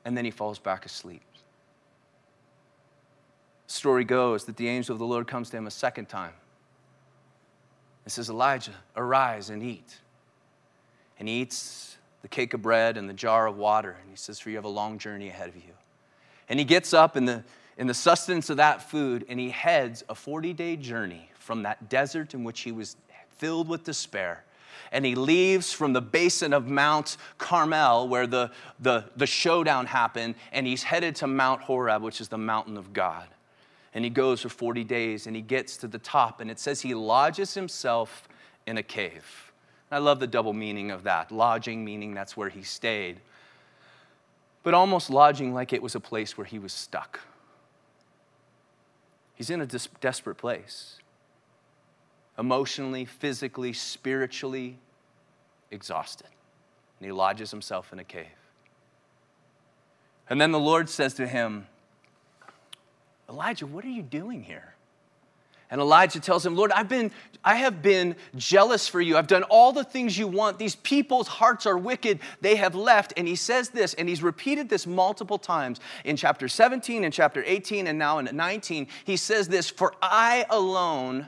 and 0.04 0.16
then 0.16 0.24
he 0.24 0.30
falls 0.30 0.58
back 0.58 0.84
asleep. 0.84 1.22
The 3.66 3.72
story 3.72 4.04
goes 4.04 4.44
that 4.46 4.56
the 4.56 4.68
angel 4.68 4.94
of 4.94 4.98
the 4.98 5.06
Lord 5.06 5.26
comes 5.26 5.50
to 5.50 5.56
him 5.56 5.66
a 5.66 5.70
second 5.70 6.08
time. 6.08 6.32
and 8.04 8.10
says, 8.10 8.28
Elijah, 8.28 8.74
arise 8.96 9.48
and 9.48 9.62
eat. 9.62 10.00
And 11.18 11.28
he 11.28 11.40
eats 11.40 11.96
the 12.22 12.28
cake 12.28 12.52
of 12.52 12.60
bread 12.60 12.96
and 12.96 13.08
the 13.08 13.14
jar 13.14 13.46
of 13.46 13.56
water. 13.56 13.96
And 14.00 14.10
he 14.10 14.16
says, 14.16 14.40
For 14.40 14.50
you 14.50 14.56
have 14.56 14.64
a 14.64 14.68
long 14.68 14.98
journey 14.98 15.28
ahead 15.28 15.48
of 15.48 15.56
you. 15.56 15.72
And 16.48 16.58
he 16.58 16.64
gets 16.64 16.92
up 16.92 17.14
and 17.14 17.28
the 17.28 17.44
in 17.78 17.86
the 17.86 17.94
sustenance 17.94 18.50
of 18.50 18.58
that 18.58 18.82
food, 18.82 19.24
and 19.28 19.40
he 19.40 19.50
heads 19.50 20.04
a 20.08 20.14
40 20.14 20.52
day 20.52 20.76
journey 20.76 21.30
from 21.38 21.62
that 21.62 21.88
desert 21.88 22.34
in 22.34 22.44
which 22.44 22.60
he 22.60 22.72
was 22.72 22.96
filled 23.38 23.68
with 23.68 23.84
despair. 23.84 24.44
And 24.90 25.06
he 25.06 25.14
leaves 25.14 25.72
from 25.72 25.94
the 25.94 26.02
basin 26.02 26.52
of 26.52 26.68
Mount 26.68 27.16
Carmel, 27.38 28.08
where 28.08 28.26
the, 28.26 28.50
the, 28.78 29.06
the 29.16 29.26
showdown 29.26 29.86
happened, 29.86 30.34
and 30.52 30.66
he's 30.66 30.82
headed 30.82 31.16
to 31.16 31.26
Mount 31.26 31.62
Horeb, 31.62 32.02
which 32.02 32.20
is 32.20 32.28
the 32.28 32.38
mountain 32.38 32.76
of 32.76 32.92
God. 32.92 33.26
And 33.94 34.04
he 34.04 34.10
goes 34.10 34.42
for 34.42 34.48
40 34.48 34.84
days, 34.84 35.26
and 35.26 35.34
he 35.34 35.42
gets 35.42 35.78
to 35.78 35.88
the 35.88 35.98
top, 35.98 36.40
and 36.40 36.50
it 36.50 36.58
says 36.58 36.82
he 36.82 36.94
lodges 36.94 37.54
himself 37.54 38.28
in 38.66 38.76
a 38.76 38.82
cave. 38.82 39.52
I 39.90 39.98
love 39.98 40.20
the 40.20 40.26
double 40.26 40.52
meaning 40.52 40.90
of 40.90 41.04
that. 41.04 41.32
Lodging, 41.32 41.84
meaning 41.84 42.14
that's 42.14 42.36
where 42.36 42.48
he 42.48 42.62
stayed, 42.62 43.20
but 44.62 44.74
almost 44.74 45.10
lodging 45.10 45.52
like 45.52 45.72
it 45.72 45.82
was 45.82 45.94
a 45.94 46.00
place 46.00 46.36
where 46.38 46.46
he 46.46 46.58
was 46.58 46.72
stuck 46.72 47.20
He's 49.34 49.50
in 49.50 49.60
a 49.60 49.66
des- 49.66 49.88
desperate 50.00 50.36
place 50.36 50.98
emotionally, 52.38 53.04
physically, 53.04 53.72
spiritually 53.72 54.78
exhausted. 55.70 56.28
And 56.98 57.06
he 57.06 57.12
lodges 57.12 57.50
himself 57.50 57.92
in 57.92 57.98
a 57.98 58.04
cave. 58.04 58.26
And 60.30 60.40
then 60.40 60.52
the 60.52 60.58
Lord 60.58 60.88
says 60.88 61.14
to 61.14 61.26
him, 61.26 61.66
Elijah, 63.28 63.66
what 63.66 63.84
are 63.84 63.90
you 63.90 64.02
doing 64.02 64.42
here? 64.42 64.74
And 65.72 65.80
Elijah 65.80 66.20
tells 66.20 66.44
him, 66.44 66.54
Lord, 66.54 66.70
I've 66.70 66.90
been, 66.90 67.10
I 67.42 67.56
have 67.56 67.80
been 67.80 68.14
jealous 68.36 68.86
for 68.86 69.00
you. 69.00 69.16
I've 69.16 69.26
done 69.26 69.42
all 69.44 69.72
the 69.72 69.82
things 69.82 70.18
you 70.18 70.28
want. 70.28 70.58
These 70.58 70.76
people's 70.76 71.26
hearts 71.26 71.64
are 71.64 71.78
wicked. 71.78 72.20
They 72.42 72.56
have 72.56 72.74
left. 72.74 73.14
And 73.16 73.26
he 73.26 73.36
says 73.36 73.70
this, 73.70 73.94
and 73.94 74.06
he's 74.06 74.22
repeated 74.22 74.68
this 74.68 74.86
multiple 74.86 75.38
times 75.38 75.80
in 76.04 76.14
chapter 76.14 76.46
17, 76.46 77.04
in 77.04 77.10
chapter 77.10 77.42
18, 77.46 77.86
and 77.86 77.98
now 77.98 78.18
in 78.18 78.28
19. 78.30 78.86
He 79.04 79.16
says 79.16 79.48
this, 79.48 79.70
For 79.70 79.94
I 80.02 80.44
alone 80.50 81.26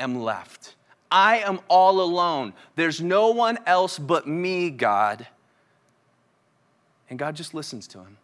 am 0.00 0.22
left. 0.22 0.74
I 1.10 1.40
am 1.40 1.60
all 1.68 2.00
alone. 2.00 2.54
There's 2.76 3.02
no 3.02 3.28
one 3.28 3.58
else 3.66 3.98
but 3.98 4.26
me, 4.26 4.70
God. 4.70 5.26
And 7.10 7.18
God 7.18 7.36
just 7.36 7.52
listens 7.52 7.86
to 7.88 7.98
him. 7.98 8.16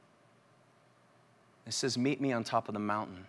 It 1.67 1.75
says, 1.75 1.99
Meet 1.99 2.23
me 2.23 2.33
on 2.33 2.43
top 2.43 2.69
of 2.69 2.73
the 2.73 2.81
mountain. 2.81 3.27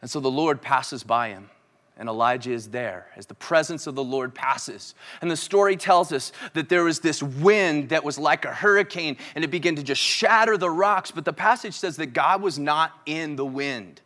And 0.00 0.10
so 0.10 0.20
the 0.20 0.30
Lord 0.30 0.62
passes 0.62 1.02
by 1.02 1.30
him, 1.30 1.50
and 1.96 2.08
Elijah 2.08 2.52
is 2.52 2.68
there 2.68 3.08
as 3.16 3.26
the 3.26 3.34
presence 3.34 3.86
of 3.86 3.94
the 3.96 4.04
Lord 4.04 4.34
passes. 4.34 4.94
And 5.20 5.30
the 5.30 5.36
story 5.36 5.76
tells 5.76 6.12
us 6.12 6.32
that 6.54 6.68
there 6.68 6.84
was 6.84 7.00
this 7.00 7.22
wind 7.22 7.88
that 7.88 8.04
was 8.04 8.18
like 8.18 8.44
a 8.44 8.52
hurricane, 8.52 9.16
and 9.34 9.44
it 9.44 9.48
began 9.48 9.74
to 9.76 9.82
just 9.82 10.00
shatter 10.00 10.56
the 10.56 10.70
rocks. 10.70 11.10
But 11.10 11.24
the 11.24 11.32
passage 11.32 11.74
says 11.74 11.96
that 11.96 12.12
God 12.12 12.42
was 12.42 12.58
not 12.58 12.92
in 13.06 13.36
the 13.36 13.46
wind. 13.46 14.00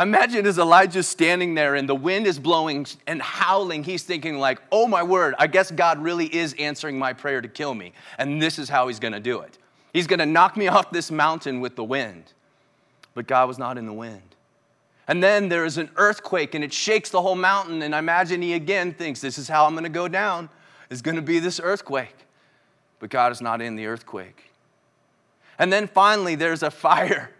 Imagine 0.00 0.46
as 0.46 0.58
Elijah's 0.58 1.08
standing 1.08 1.54
there 1.54 1.74
and 1.74 1.88
the 1.88 1.94
wind 1.94 2.28
is 2.28 2.38
blowing 2.38 2.86
and 3.08 3.20
howling, 3.20 3.82
he's 3.82 4.04
thinking, 4.04 4.38
like, 4.38 4.60
oh 4.70 4.86
my 4.86 5.02
word, 5.02 5.34
I 5.40 5.48
guess 5.48 5.72
God 5.72 5.98
really 5.98 6.32
is 6.32 6.54
answering 6.56 6.98
my 6.98 7.12
prayer 7.12 7.40
to 7.40 7.48
kill 7.48 7.74
me. 7.74 7.92
And 8.16 8.40
this 8.40 8.60
is 8.60 8.68
how 8.68 8.86
he's 8.86 9.00
gonna 9.00 9.18
do 9.18 9.40
it. 9.40 9.58
He's 9.92 10.06
gonna 10.06 10.26
knock 10.26 10.56
me 10.56 10.68
off 10.68 10.92
this 10.92 11.10
mountain 11.10 11.60
with 11.60 11.74
the 11.74 11.82
wind. 11.82 12.32
But 13.14 13.26
God 13.26 13.48
was 13.48 13.58
not 13.58 13.76
in 13.76 13.86
the 13.86 13.92
wind. 13.92 14.22
And 15.08 15.22
then 15.22 15.48
there 15.48 15.64
is 15.64 15.78
an 15.78 15.90
earthquake 15.96 16.54
and 16.54 16.62
it 16.62 16.72
shakes 16.72 17.08
the 17.08 17.22
whole 17.22 17.34
mountain. 17.34 17.80
And 17.80 17.94
I 17.94 17.98
imagine 17.98 18.42
he 18.42 18.52
again 18.52 18.92
thinks, 18.92 19.20
This 19.22 19.38
is 19.38 19.48
how 19.48 19.64
I'm 19.64 19.72
going 19.72 19.84
to 19.84 19.90
go 19.90 20.06
down. 20.06 20.50
It's 20.90 21.02
going 21.02 21.16
to 21.16 21.22
be 21.22 21.38
this 21.38 21.58
earthquake. 21.62 22.14
But 23.00 23.10
God 23.10 23.32
is 23.32 23.40
not 23.40 23.62
in 23.62 23.74
the 23.74 23.86
earthquake. 23.86 24.52
And 25.58 25.72
then 25.72 25.88
finally, 25.88 26.34
there's 26.34 26.62
a 26.62 26.70
fire. 26.70 27.30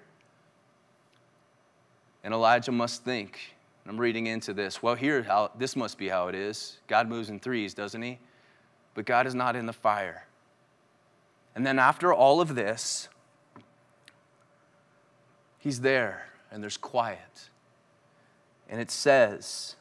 And 2.24 2.34
Elijah 2.34 2.72
must 2.72 3.04
think, 3.04 3.54
I'm 3.86 3.98
reading 3.98 4.26
into 4.26 4.52
this. 4.52 4.82
Well, 4.82 4.94
here, 4.94 5.22
how, 5.22 5.50
this 5.56 5.76
must 5.76 5.98
be 5.98 6.08
how 6.08 6.28
it 6.28 6.34
is. 6.34 6.78
God 6.88 7.08
moves 7.08 7.30
in 7.30 7.38
threes, 7.38 7.74
doesn't 7.74 8.02
he? 8.02 8.18
But 8.94 9.04
God 9.06 9.26
is 9.26 9.34
not 9.34 9.56
in 9.56 9.66
the 9.66 9.72
fire. 9.72 10.26
And 11.54 11.66
then 11.66 11.78
after 11.78 12.12
all 12.12 12.40
of 12.40 12.54
this, 12.54 13.08
he's 15.58 15.80
there 15.80 16.28
and 16.50 16.62
there's 16.62 16.76
quiet. 16.76 17.50
And 18.68 18.80
it 18.80 18.90
says 18.90 19.76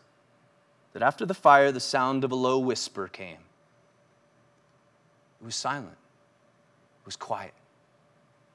that 0.93 1.01
after 1.01 1.25
the 1.25 1.33
fire, 1.33 1.71
the 1.71 1.79
sound 1.79 2.23
of 2.23 2.31
a 2.31 2.35
low 2.35 2.59
whisper 2.59 3.07
came. 3.07 3.37
It 5.41 5.45
was 5.45 5.55
silent, 5.55 5.91
it 5.91 7.05
was 7.05 7.15
quiet. 7.15 7.53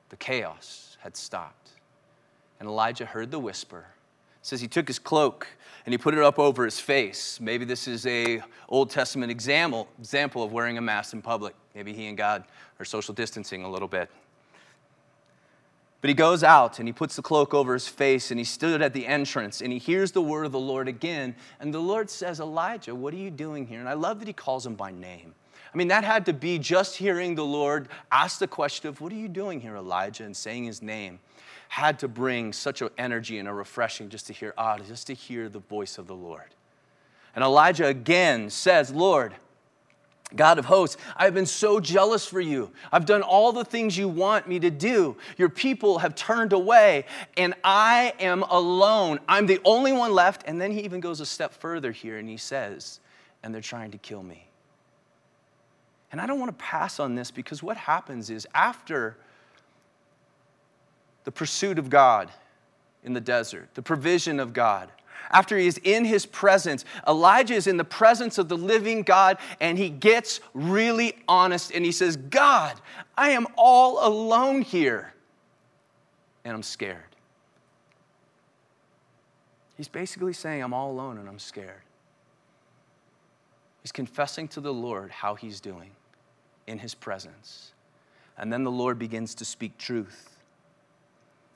The 0.09 0.17
chaos 0.17 0.97
had 1.01 1.17
stopped. 1.17 1.71
And 2.61 2.69
Elijah 2.69 3.07
heard 3.07 3.31
the 3.31 3.39
whisper. 3.39 3.87
It 4.41 4.47
says 4.47 4.61
he 4.61 4.69
took 4.69 4.89
his 4.89 4.99
cloak 4.99 5.47
and 5.87 5.93
he 5.93 5.99
put 5.99 6.15
it 6.15 6.21
up 6.21 6.39
over 6.39 6.65
his 6.65 6.79
face. 6.79 7.41
Maybe 7.41 7.65
this 7.65 7.89
is 7.89 8.07
a 8.07 8.43
Old 8.69 8.91
Testament 8.91 9.31
example, 9.31 9.89
example 9.99 10.43
of 10.43 10.53
wearing 10.53 10.79
a 10.79 10.81
mask 10.81 11.13
in 11.13 11.23
public. 11.23 11.55
Maybe 11.75 11.93
he 11.93 12.07
and 12.07 12.17
God 12.17 12.45
are 12.79 12.85
social 12.85 13.15
distancing 13.15 13.65
a 13.65 13.71
little 13.71 13.89
bit. 13.89 14.11
But 16.03 16.09
he 16.09 16.15
goes 16.15 16.43
out 16.43 16.81
and 16.81 16.89
he 16.89 16.93
puts 16.93 17.15
the 17.15 17.23
cloak 17.23 17.55
over 17.55 17.73
his 17.73 17.87
face 17.87 18.33
and 18.33 18.39
he 18.39 18.45
stood 18.45 18.83
at 18.83 18.93
the 18.93 19.07
entrance 19.07 19.63
and 19.63 19.73
he 19.73 19.79
hears 19.79 20.11
the 20.11 20.21
word 20.21 20.45
of 20.45 20.51
the 20.53 20.59
Lord 20.59 20.89
again. 20.89 21.37
And 21.61 21.73
the 21.73 21.79
Lord 21.79 22.11
says, 22.11 22.41
Elijah, 22.41 22.93
what 22.93 23.15
are 23.15 23.19
you 23.19 23.31
doing 23.31 23.69
here? 23.69 23.79
And 23.79 23.89
I 23.89 23.93
love 23.93 24.19
that 24.19 24.27
he 24.27 24.35
calls 24.35 24.67
him 24.67 24.75
by 24.75 24.91
name. 24.91 25.33
I 25.73 25.79
mean, 25.79 25.89
that 25.89 26.03
had 26.03 26.27
to 26.27 26.33
be 26.33 26.59
just 26.59 26.97
hearing 26.97 27.37
the 27.37 27.45
Lord 27.45 27.89
ask 28.11 28.41
the 28.41 28.49
question 28.49 28.89
of, 28.89 29.01
What 29.01 29.13
are 29.13 29.17
you 29.17 29.29
doing 29.29 29.61
here, 29.61 29.77
Elijah? 29.77 30.25
and 30.25 30.37
saying 30.37 30.65
his 30.65 30.83
name 30.83 31.21
had 31.69 32.01
to 32.01 32.09
bring 32.09 32.53
such 32.53 32.83
an 32.83 32.91
energy 32.99 33.39
and 33.39 33.49
a 33.49 33.53
refreshing 33.53 34.09
just 34.09 34.27
to 34.27 34.33
hear, 34.33 34.53
ah, 34.59 34.79
just 34.79 35.07
to 35.07 35.15
hear 35.15 35.49
the 35.49 35.61
voice 35.61 35.99
of 35.99 36.09
the 36.09 36.17
Lord. 36.17 36.55
And 37.35 37.45
Elijah 37.45 37.87
again 37.87 38.51
says, 38.51 38.91
Lord, 38.91 39.35
God 40.37 40.59
of 40.59 40.65
hosts, 40.65 40.97
I've 41.17 41.35
been 41.35 41.47
so 41.47 41.81
jealous 41.81 42.27
for 42.27 42.41
you. 42.41 42.71
I've 42.91 43.07
done 43.07 43.23
all 43.23 43.53
the 43.53 43.65
things 43.65 43.97
you 43.97 44.09
want 44.09 44.49
me 44.49 44.59
to 44.61 44.71
do. 44.71 45.17
Your 45.37 45.49
people 45.49 45.99
have 45.99 46.15
turned 46.15 46.53
away, 46.53 47.07
and 47.37 47.55
I 47.65 48.15
am 48.21 48.43
alone. 48.45 49.21
I'm 49.29 49.47
the 49.47 49.61
only 49.65 49.93
one 49.93 50.13
left. 50.13 50.45
And 50.47 50.61
then 50.61 50.73
he 50.73 50.81
even 50.81 51.01
goes 51.01 51.21
a 51.21 51.27
step 51.27 51.53
further 51.53 51.93
here 51.93 52.19
and 52.19 52.29
he 52.29 52.37
says, 52.37 53.01
And 53.43 53.55
they're 53.55 53.61
trying 53.61 53.91
to 53.93 53.99
kill 53.99 54.23
me. 54.23 54.49
And 56.11 56.21
I 56.21 56.27
don't 56.27 56.39
want 56.39 56.51
to 56.51 56.65
pass 56.65 57.01
on 57.01 57.15
this 57.15 57.31
because 57.31 57.63
what 57.63 57.77
happens 57.77 58.29
is 58.29 58.47
after 58.55 59.17
the 61.25 61.33
pursuit 61.33 61.79
of 61.79 61.89
God 61.89 62.31
in 63.05 63.15
the 63.15 63.21
desert, 63.21 63.69
the 63.75 63.83
provision 63.83 64.39
of 64.39 64.53
God, 64.53 64.91
after 65.31 65.57
he 65.57 65.67
is 65.67 65.81
in 65.85 66.05
his 66.05 66.27
presence, 66.27 66.85
Elijah 67.07 67.55
is 67.55 67.67
in 67.67 67.77
the 67.77 67.85
presence 67.85 68.39
of 68.39 68.49
the 68.49 68.57
living 68.57 69.03
God 69.03 69.39
and 69.61 69.79
he 69.79 69.89
gets 69.89 70.41
really 70.55 71.15
honest 71.29 71.73
and 71.73 71.85
he 71.85 71.93
says, 71.93 72.17
God, 72.17 72.81
I 73.17 73.31
am 73.31 73.47
all 73.57 74.07
alone 74.07 74.63
here 74.63 75.13
and 76.45 76.55
I'm 76.55 76.63
scared. 76.63 76.99
He's 79.77 79.89
basically 79.89 80.33
saying, 80.33 80.63
I'm 80.63 80.75
all 80.75 80.91
alone 80.91 81.19
and 81.19 81.29
I'm 81.29 81.39
scared. 81.39 81.83
He's 83.83 83.93
confessing 83.93 84.47
to 84.49 84.61
the 84.61 84.73
Lord 84.73 85.11
how 85.11 85.35
he's 85.35 85.61
doing 85.61 85.91
in 86.67 86.79
his 86.79 86.95
presence. 86.95 87.73
And 88.39 88.53
then 88.53 88.65
the 88.65 88.71
Lord 88.71 88.99
begins 88.99 89.35
to 89.37 89.45
speak 89.45 89.77
truth. 89.79 90.31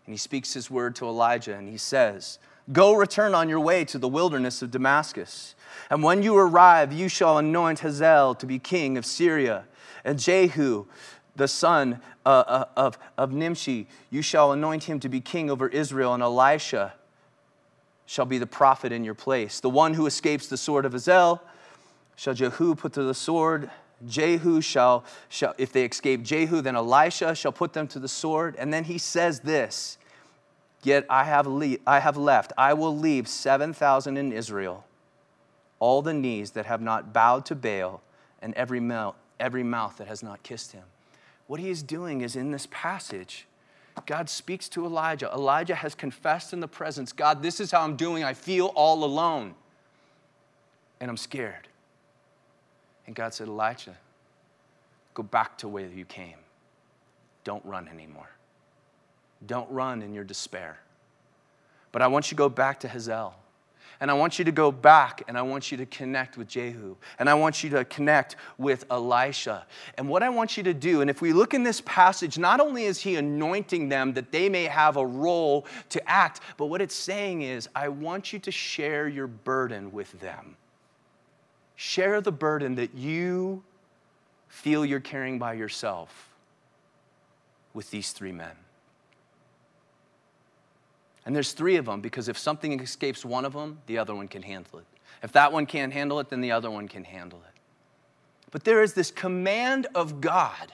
And 0.06 0.12
he 0.12 0.18
speaks 0.18 0.52
his 0.52 0.70
word 0.70 0.96
to 0.96 1.06
Elijah 1.06 1.54
and 1.54 1.68
he 1.68 1.78
says, 1.78 2.38
Go 2.72 2.94
return 2.94 3.34
on 3.34 3.48
your 3.48 3.60
way 3.60 3.84
to 3.86 3.98
the 3.98 4.08
wilderness 4.08 4.60
of 4.62 4.70
Damascus. 4.70 5.54
And 5.88 6.02
when 6.02 6.22
you 6.22 6.36
arrive, 6.36 6.92
you 6.92 7.08
shall 7.08 7.38
anoint 7.38 7.80
Hazael 7.80 8.34
to 8.36 8.46
be 8.46 8.58
king 8.58 8.96
of 8.98 9.06
Syria, 9.06 9.64
and 10.04 10.18
Jehu, 10.18 10.86
the 11.36 11.48
son 11.48 12.00
uh, 12.24 12.28
uh, 12.28 12.64
of, 12.76 12.98
of 13.16 13.32
Nimshi, 13.32 13.86
you 14.10 14.22
shall 14.22 14.52
anoint 14.52 14.84
him 14.84 14.98
to 15.00 15.08
be 15.08 15.20
king 15.20 15.50
over 15.50 15.68
Israel, 15.68 16.14
and 16.14 16.22
Elisha 16.22 16.94
shall 18.06 18.24
be 18.24 18.38
the 18.38 18.46
prophet 18.46 18.92
in 18.92 19.04
your 19.04 19.14
place. 19.14 19.60
The 19.60 19.70
one 19.70 19.94
who 19.94 20.06
escapes 20.06 20.46
the 20.46 20.56
sword 20.56 20.84
of 20.84 20.92
Hazael 20.92 21.42
shall 22.14 22.34
Jehu 22.34 22.74
put 22.74 22.92
to 22.94 23.02
the 23.02 23.14
sword. 23.14 23.70
Jehu 24.06 24.60
shall, 24.60 25.04
shall, 25.28 25.54
if 25.58 25.72
they 25.72 25.84
escape 25.84 26.22
Jehu, 26.22 26.60
then 26.60 26.76
Elisha 26.76 27.34
shall 27.34 27.52
put 27.52 27.72
them 27.72 27.86
to 27.88 27.98
the 27.98 28.08
sword. 28.08 28.56
And 28.58 28.72
then 28.72 28.84
he 28.84 28.98
says 28.98 29.40
this 29.40 29.98
Yet 30.86 31.04
I 31.10 31.24
have, 31.24 31.48
le- 31.48 31.78
I 31.84 31.98
have 31.98 32.16
left, 32.16 32.52
I 32.56 32.72
will 32.72 32.96
leave 32.96 33.26
7,000 33.26 34.16
in 34.16 34.30
Israel, 34.30 34.84
all 35.80 36.00
the 36.00 36.14
knees 36.14 36.52
that 36.52 36.66
have 36.66 36.80
not 36.80 37.12
bowed 37.12 37.44
to 37.46 37.56
Baal, 37.56 38.02
and 38.40 38.54
every 38.54 38.78
mouth, 38.78 39.16
every 39.40 39.64
mouth 39.64 39.96
that 39.96 40.06
has 40.06 40.22
not 40.22 40.44
kissed 40.44 40.70
him. 40.70 40.84
What 41.48 41.58
he 41.58 41.70
is 41.70 41.82
doing 41.82 42.20
is 42.20 42.36
in 42.36 42.52
this 42.52 42.68
passage, 42.70 43.48
God 44.06 44.30
speaks 44.30 44.68
to 44.68 44.86
Elijah. 44.86 45.28
Elijah 45.32 45.74
has 45.74 45.96
confessed 45.96 46.52
in 46.52 46.60
the 46.60 46.68
presence 46.68 47.12
God, 47.12 47.42
this 47.42 47.58
is 47.58 47.72
how 47.72 47.80
I'm 47.80 47.96
doing. 47.96 48.22
I 48.22 48.32
feel 48.32 48.66
all 48.76 49.02
alone, 49.02 49.56
and 51.00 51.10
I'm 51.10 51.16
scared. 51.16 51.66
And 53.08 53.16
God 53.16 53.34
said, 53.34 53.48
Elijah, 53.48 53.96
go 55.14 55.24
back 55.24 55.58
to 55.58 55.66
where 55.66 55.88
you 55.88 56.04
came. 56.04 56.38
Don't 57.42 57.64
run 57.64 57.88
anymore. 57.88 58.35
Don't 59.44 59.70
run 59.70 60.02
in 60.02 60.14
your 60.14 60.24
despair. 60.24 60.78
But 61.92 62.02
I 62.02 62.06
want 62.06 62.30
you 62.30 62.36
to 62.36 62.38
go 62.38 62.48
back 62.48 62.80
to 62.80 62.88
Hazael. 62.88 63.34
And 64.00 64.10
I 64.10 64.14
want 64.14 64.38
you 64.38 64.44
to 64.44 64.52
go 64.52 64.70
back 64.70 65.22
and 65.26 65.38
I 65.38 65.42
want 65.42 65.70
you 65.70 65.78
to 65.78 65.86
connect 65.86 66.36
with 66.36 66.48
Jehu. 66.48 66.96
And 67.18 67.30
I 67.30 67.34
want 67.34 67.64
you 67.64 67.70
to 67.70 67.84
connect 67.86 68.36
with 68.58 68.84
Elisha. 68.90 69.66
And 69.96 70.08
what 70.08 70.22
I 70.22 70.28
want 70.28 70.56
you 70.56 70.62
to 70.64 70.74
do, 70.74 71.00
and 71.00 71.08
if 71.08 71.22
we 71.22 71.32
look 71.32 71.54
in 71.54 71.62
this 71.62 71.80
passage, 71.82 72.38
not 72.38 72.60
only 72.60 72.84
is 72.84 73.00
he 73.00 73.16
anointing 73.16 73.88
them 73.88 74.12
that 74.12 74.32
they 74.32 74.48
may 74.48 74.64
have 74.64 74.96
a 74.96 75.06
role 75.06 75.66
to 75.90 76.08
act, 76.08 76.40
but 76.58 76.66
what 76.66 76.82
it's 76.82 76.94
saying 76.94 77.42
is, 77.42 77.68
I 77.74 77.88
want 77.88 78.32
you 78.32 78.38
to 78.40 78.50
share 78.50 79.08
your 79.08 79.26
burden 79.26 79.92
with 79.92 80.20
them. 80.20 80.56
Share 81.76 82.20
the 82.20 82.32
burden 82.32 82.74
that 82.74 82.94
you 82.94 83.62
feel 84.48 84.84
you're 84.84 85.00
carrying 85.00 85.38
by 85.38 85.54
yourself 85.54 86.30
with 87.72 87.90
these 87.90 88.12
three 88.12 88.32
men. 88.32 88.56
And 91.26 91.34
there's 91.34 91.52
three 91.52 91.76
of 91.76 91.84
them 91.84 92.00
because 92.00 92.28
if 92.28 92.38
something 92.38 92.78
escapes 92.80 93.24
one 93.24 93.44
of 93.44 93.52
them, 93.52 93.80
the 93.86 93.98
other 93.98 94.14
one 94.14 94.28
can 94.28 94.42
handle 94.42 94.78
it. 94.78 94.86
If 95.24 95.32
that 95.32 95.52
one 95.52 95.66
can't 95.66 95.92
handle 95.92 96.20
it, 96.20 96.30
then 96.30 96.40
the 96.40 96.52
other 96.52 96.70
one 96.70 96.86
can 96.86 97.02
handle 97.02 97.40
it. 97.40 97.60
But 98.52 98.62
there 98.62 98.80
is 98.80 98.94
this 98.94 99.10
command 99.10 99.88
of 99.96 100.20
God, 100.20 100.72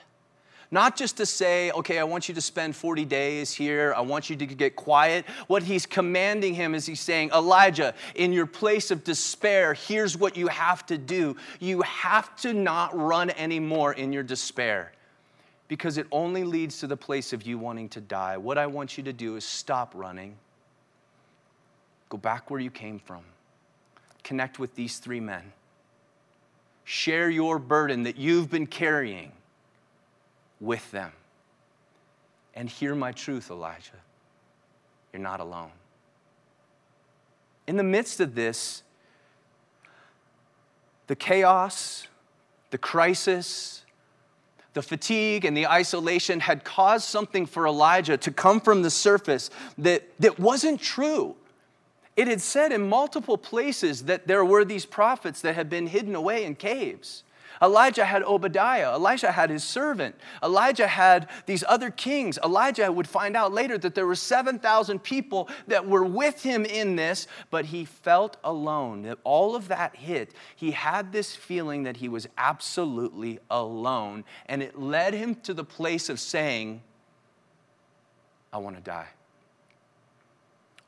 not 0.69 0.95
just 0.95 1.17
to 1.17 1.25
say, 1.25 1.71
okay, 1.71 1.97
I 1.97 2.03
want 2.03 2.29
you 2.29 2.35
to 2.35 2.41
spend 2.41 2.75
40 2.75 3.03
days 3.03 3.51
here, 3.51 3.95
I 3.97 4.01
want 4.01 4.29
you 4.29 4.35
to 4.35 4.45
get 4.45 4.75
quiet. 4.75 5.25
What 5.47 5.63
he's 5.63 5.87
commanding 5.87 6.53
him 6.53 6.75
is 6.75 6.85
he's 6.85 7.01
saying, 7.01 7.31
Elijah, 7.33 7.95
in 8.13 8.31
your 8.31 8.45
place 8.45 8.91
of 8.91 9.03
despair, 9.03 9.73
here's 9.73 10.15
what 10.15 10.37
you 10.37 10.47
have 10.49 10.85
to 10.85 10.99
do. 10.99 11.35
You 11.59 11.81
have 11.81 12.35
to 12.37 12.53
not 12.53 12.95
run 12.95 13.31
anymore 13.31 13.93
in 13.93 14.13
your 14.13 14.23
despair 14.23 14.91
because 15.67 15.97
it 15.97 16.05
only 16.11 16.43
leads 16.43 16.79
to 16.81 16.87
the 16.87 16.97
place 16.97 17.33
of 17.33 17.41
you 17.41 17.57
wanting 17.57 17.89
to 17.89 18.01
die. 18.01 18.37
What 18.37 18.59
I 18.59 18.67
want 18.67 18.97
you 18.97 19.03
to 19.05 19.13
do 19.13 19.35
is 19.35 19.43
stop 19.43 19.93
running 19.95 20.37
Go 22.13 22.17
back 22.17 22.51
where 22.51 22.59
you 22.59 22.69
came 22.69 22.99
from. 22.99 23.23
Connect 24.23 24.59
with 24.59 24.75
these 24.75 24.99
three 24.99 25.19
men. 25.19 25.51
Share 26.83 27.27
your 27.27 27.57
burden 27.57 28.03
that 28.03 28.17
you've 28.17 28.51
been 28.51 28.67
carrying 28.67 29.31
with 30.61 30.91
them. 30.91 31.11
And 32.53 32.69
hear 32.69 32.93
my 32.93 33.13
truth, 33.13 33.49
Elijah. 33.49 33.97
You're 35.11 35.23
not 35.23 35.39
alone. 35.39 35.71
In 37.65 37.77
the 37.77 37.83
midst 37.83 38.19
of 38.19 38.35
this, 38.35 38.83
the 41.07 41.15
chaos, 41.15 42.05
the 42.69 42.77
crisis, 42.77 43.85
the 44.75 44.83
fatigue, 44.83 45.45
and 45.45 45.57
the 45.57 45.65
isolation 45.65 46.41
had 46.41 46.63
caused 46.63 47.05
something 47.05 47.47
for 47.47 47.65
Elijah 47.65 48.17
to 48.17 48.29
come 48.29 48.61
from 48.61 48.83
the 48.83 48.91
surface 48.91 49.49
that, 49.79 50.07
that 50.19 50.39
wasn't 50.39 50.79
true. 50.79 51.35
It 52.15 52.27
had 52.27 52.41
said 52.41 52.71
in 52.71 52.87
multiple 52.87 53.37
places 53.37 54.03
that 54.03 54.27
there 54.27 54.45
were 54.45 54.63
these 54.63 54.85
prophets 54.85 55.41
that 55.41 55.55
had 55.55 55.69
been 55.69 55.87
hidden 55.87 56.15
away 56.15 56.43
in 56.45 56.55
caves. 56.55 57.23
Elijah 57.61 58.05
had 58.05 58.23
Obadiah. 58.23 58.93
Elijah 58.93 59.31
had 59.31 59.49
his 59.49 59.63
servant. 59.63 60.15
Elijah 60.43 60.87
had 60.87 61.29
these 61.45 61.63
other 61.67 61.89
kings. 61.89 62.37
Elijah 62.43 62.91
would 62.91 63.07
find 63.07 63.35
out 63.35 63.53
later 63.53 63.77
that 63.77 63.95
there 63.95 64.05
were 64.05 64.15
7,000 64.15 64.99
people 65.01 65.49
that 65.67 65.87
were 65.87 66.03
with 66.03 66.43
him 66.43 66.65
in 66.65 66.95
this, 66.95 67.27
but 67.51 67.65
he 67.65 67.85
felt 67.85 68.37
alone. 68.43 69.03
That 69.03 69.19
all 69.23 69.55
of 69.55 69.67
that 69.69 69.95
hit. 69.95 70.33
He 70.55 70.71
had 70.71 71.11
this 71.11 71.35
feeling 71.35 71.83
that 71.83 71.97
he 71.97 72.09
was 72.09 72.27
absolutely 72.37 73.39
alone, 73.49 74.25
and 74.47 74.61
it 74.61 74.79
led 74.79 75.13
him 75.13 75.35
to 75.35 75.53
the 75.53 75.63
place 75.63 76.09
of 76.09 76.19
saying, 76.19 76.81
I 78.51 78.57
want 78.57 78.75
to 78.75 78.81
die. 78.81 79.07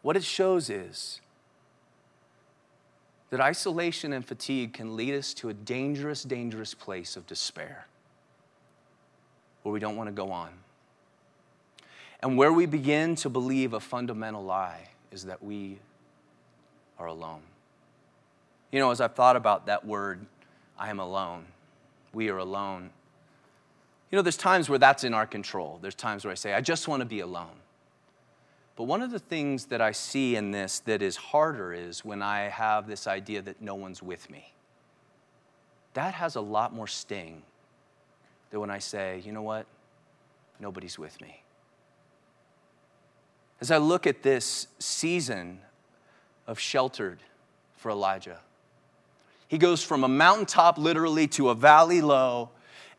What 0.05 0.15
it 0.15 0.23
shows 0.23 0.69
is 0.69 1.19
that 3.31 3.41
isolation 3.41 4.13
and 4.13 4.23
fatigue 4.23 4.71
can 4.71 4.95
lead 4.95 5.15
us 5.15 5.33
to 5.33 5.49
a 5.49 5.53
dangerous, 5.55 6.21
dangerous 6.21 6.75
place 6.75 7.17
of 7.17 7.25
despair 7.25 7.87
where 9.63 9.73
we 9.73 9.79
don't 9.79 9.95
want 9.95 10.07
to 10.07 10.13
go 10.13 10.31
on. 10.31 10.49
And 12.19 12.37
where 12.37 12.53
we 12.53 12.67
begin 12.67 13.15
to 13.15 13.31
believe 13.31 13.73
a 13.73 13.79
fundamental 13.79 14.43
lie 14.43 14.89
is 15.11 15.25
that 15.25 15.43
we 15.43 15.79
are 16.99 17.07
alone. 17.07 17.41
You 18.71 18.77
know, 18.77 18.91
as 18.91 19.01
I've 19.01 19.15
thought 19.15 19.35
about 19.35 19.65
that 19.65 19.87
word, 19.87 20.23
I 20.77 20.91
am 20.91 20.99
alone, 20.99 21.45
we 22.13 22.29
are 22.29 22.37
alone. 22.37 22.91
You 24.11 24.17
know, 24.17 24.21
there's 24.21 24.37
times 24.37 24.69
where 24.69 24.77
that's 24.77 25.03
in 25.03 25.15
our 25.15 25.25
control. 25.25 25.79
There's 25.81 25.95
times 25.95 26.25
where 26.25 26.31
I 26.31 26.35
say, 26.35 26.53
I 26.53 26.61
just 26.61 26.87
want 26.87 26.99
to 26.99 27.07
be 27.07 27.21
alone. 27.21 27.55
But 28.75 28.83
one 28.83 29.01
of 29.01 29.11
the 29.11 29.19
things 29.19 29.65
that 29.67 29.81
I 29.81 29.91
see 29.93 30.35
in 30.35 30.51
this 30.51 30.79
that 30.79 31.01
is 31.01 31.15
harder 31.15 31.73
is 31.73 32.03
when 32.03 32.21
I 32.21 32.49
have 32.49 32.87
this 32.87 33.07
idea 33.07 33.41
that 33.41 33.61
no 33.61 33.75
one's 33.75 34.03
with 34.03 34.29
me. 34.29 34.53
That 35.93 36.13
has 36.15 36.35
a 36.35 36.41
lot 36.41 36.73
more 36.73 36.87
sting 36.87 37.41
than 38.49 38.59
when 38.59 38.69
I 38.69 38.79
say, 38.79 39.21
you 39.25 39.31
know 39.31 39.41
what? 39.41 39.65
Nobody's 40.59 40.99
with 40.99 41.19
me. 41.21 41.41
As 43.61 43.71
I 43.71 43.77
look 43.77 44.05
at 44.05 44.23
this 44.23 44.67
season 44.79 45.59
of 46.45 46.59
sheltered 46.59 47.19
for 47.77 47.91
Elijah, 47.91 48.39
he 49.47 49.57
goes 49.57 49.83
from 49.83 50.03
a 50.03 50.07
mountaintop 50.09 50.77
literally 50.77 51.27
to 51.27 51.49
a 51.49 51.55
valley 51.55 52.01
low 52.01 52.49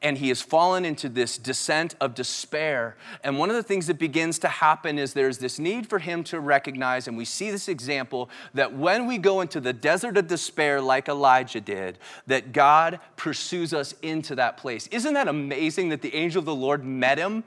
and 0.03 0.19
he 0.19 0.29
has 0.29 0.43
fallen 0.43 0.85
into 0.85 1.09
this 1.09 1.39
descent 1.39 1.95
of 2.01 2.15
despair. 2.15 2.97
And 3.25 3.39
one 3.39 3.51
of 3.51 3.57
the 3.57 3.63
things 3.63 3.87
that 3.87 3.99
begins 3.99 4.39
to 4.41 4.49
happen 4.49 4.99
is 4.99 5.15
there's 5.15 5.39
this 5.39 5.59
need 5.59 5.89
for 5.89 5.99
him 5.99 6.23
to 6.25 6.41
recognize, 6.41 7.09
and 7.09 7.17
we 7.17 7.25
see 7.25 7.51
this 7.51 7.69
example, 7.69 8.29
that 8.55 8.75
when 8.75 9.07
we 9.07 9.19
go 9.19 9.41
into 9.41 9.61
the 9.61 9.73
desert 9.73 10.17
of 10.17 10.27
despair, 10.27 10.81
like 10.81 11.09
Elijah 11.09 11.61
did, 11.61 11.99
that 12.27 12.53
God 12.53 13.01
pursues 13.17 13.73
us 13.73 13.95
into 14.03 14.35
that 14.35 14.57
place. 14.57 14.87
Isn't 14.89 15.15
that 15.15 15.29
amazing 15.29 15.89
that 15.89 16.03
the 16.03 16.15
angel 16.15 16.41
of 16.41 16.47
the 16.47 16.55
Lord 16.55 16.85
met 16.85 17.19
him? 17.19 17.45